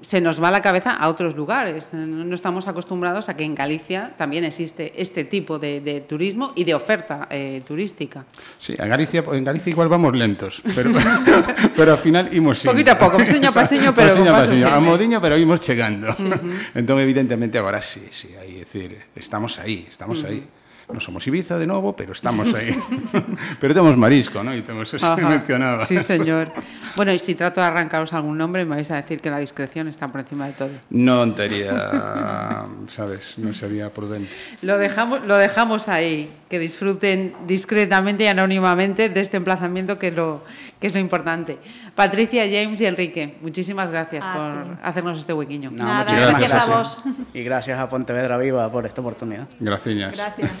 se 0.00 0.20
nos 0.20 0.42
va 0.42 0.50
la 0.50 0.62
cabeza 0.62 0.92
a 0.92 1.08
otros 1.08 1.36
lugares. 1.36 1.92
No 1.92 2.34
estamos 2.34 2.68
acostumbrados 2.68 3.28
a 3.28 3.36
que 3.36 3.44
en 3.44 3.54
Galicia 3.54 4.12
también 4.16 4.44
existe 4.44 4.92
este 4.96 5.24
tipo 5.24 5.58
de, 5.58 5.80
de 5.80 6.00
turismo 6.00 6.52
y 6.54 6.64
de 6.64 6.74
oferta 6.74 7.28
eh, 7.30 7.62
turística. 7.66 8.24
Sí, 8.58 8.74
en 8.78 8.88
Galicia, 8.88 9.24
en 9.32 9.44
Galicia 9.44 9.70
igual 9.70 9.88
vamos 9.88 10.16
lentos, 10.16 10.62
pero, 10.74 10.90
pero 11.76 11.92
al 11.92 11.98
final 11.98 12.28
imos 12.32 12.60
Poquito 12.60 12.92
a 12.92 12.98
poco, 12.98 13.18
paseño 13.18 13.48
a 13.48 13.52
paseño, 13.52 13.94
pero 13.94 14.08
paseño 14.08 14.30
a 14.30 14.38
paseño, 14.38 14.68
a 14.68 14.80
modiño, 14.80 15.20
pero 15.20 15.36
imos 15.36 15.60
chegando. 15.60 16.08
Uh 16.10 16.12
-huh. 16.12 16.70
entón, 16.74 16.98
evidentemente, 17.00 17.58
agora 17.58 17.82
sí, 17.82 18.08
sí, 18.10 18.30
aí, 18.40 18.54
decir, 18.60 18.98
estamos 19.14 19.58
aí, 19.58 19.86
estamos 19.88 20.22
uh 20.22 20.24
-huh. 20.24 20.28
aí. 20.28 20.59
No 20.92 21.00
somos 21.00 21.26
Ibiza 21.26 21.58
de 21.58 21.66
novo, 21.66 21.94
pero 21.94 22.12
estamos 22.12 22.52
aí. 22.54 22.76
pero 23.60 23.74
temos 23.74 23.96
marisco, 23.96 24.42
¿no? 24.42 24.52
E 24.52 24.62
temos 24.62 24.92
eso 24.92 25.16
que 25.16 25.22
mencionaba. 25.22 25.86
Sí, 25.86 25.98
señor. 25.98 26.52
Bueno, 26.96 27.12
y 27.12 27.18
si 27.18 27.34
trato 27.34 27.60
de 27.60 27.66
arrancaros 27.66 28.12
algún 28.12 28.36
nombre, 28.36 28.64
me 28.64 28.76
vais 28.76 28.90
a 28.90 28.96
decir 28.96 29.20
que 29.20 29.30
la 29.30 29.38
discreción 29.38 29.88
está 29.88 30.08
por 30.08 30.20
encima 30.20 30.46
de 30.46 30.54
todo. 30.54 30.74
Non 30.90 31.32
tería, 31.32 31.72
sabes, 32.90 33.38
non 33.38 33.54
sería 33.54 33.94
prudente. 33.94 34.30
Lo 34.62 34.76
dejamos, 34.76 35.22
lo 35.22 35.38
dejamos 35.38 35.86
ahí, 35.86 36.30
que 36.50 36.58
disfruten 36.58 37.34
discretamente 37.46 38.24
y 38.24 38.28
anónimamente 38.28 39.08
de 39.08 39.20
este 39.20 39.38
emplazamiento 39.38 39.98
que 39.98 40.10
lo, 40.10 40.42
que 40.80 40.86
es 40.86 40.94
lo 40.94 40.98
importante. 40.98 41.58
Patricia, 41.94 42.44
James 42.44 42.80
y 42.80 42.86
Enrique, 42.86 43.36
muchísimas 43.42 43.90
gracias 43.90 44.24
a 44.24 44.32
por 44.32 44.64
ti. 44.64 44.80
hacernos 44.82 45.18
este 45.18 45.32
huequiño. 45.34 45.70
No, 45.70 45.84
Nada, 45.84 46.04
gracias, 46.04 46.38
gracias 46.38 46.68
a 46.68 46.76
vos. 46.76 46.98
Y 47.34 47.42
gracias 47.44 47.78
a 47.78 47.88
Pontevedra 47.88 48.38
Viva 48.38 48.70
por 48.72 48.86
esta 48.86 49.00
oportunidad. 49.00 49.46
Gracias. 49.60 50.16
Gracias. 50.16 50.50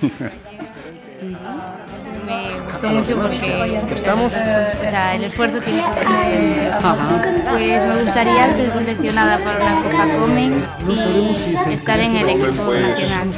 me 2.26 2.60
gustó 2.70 2.88
mucho 2.88 3.16
porque 3.20 3.94
estamos 3.94 4.26
o 4.26 4.30
sea 4.30 5.14
el 5.16 5.24
esfuerzo 5.24 5.60
tiene 5.60 5.82
su 5.82 5.90
recompensa 5.94 7.50
pues 7.50 7.86
me 7.86 8.02
gustaría 8.04 8.52
ser 8.52 8.70
seleccionada 8.70 9.38
para 9.38 9.58
una 9.60 9.82
Copa 9.82 10.08
Comen 10.18 10.64
y 10.88 11.72
estar 11.74 12.00
en 12.00 12.16
el 12.16 12.28
equipo 12.30 12.72
nacional 12.74 13.30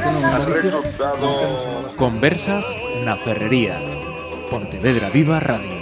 Conversas 1.97 2.65
na 3.05 3.17
Ferrería 3.17 3.81
Pontevedra 4.49 5.11
Viva 5.11 5.41
Radio 5.41 5.82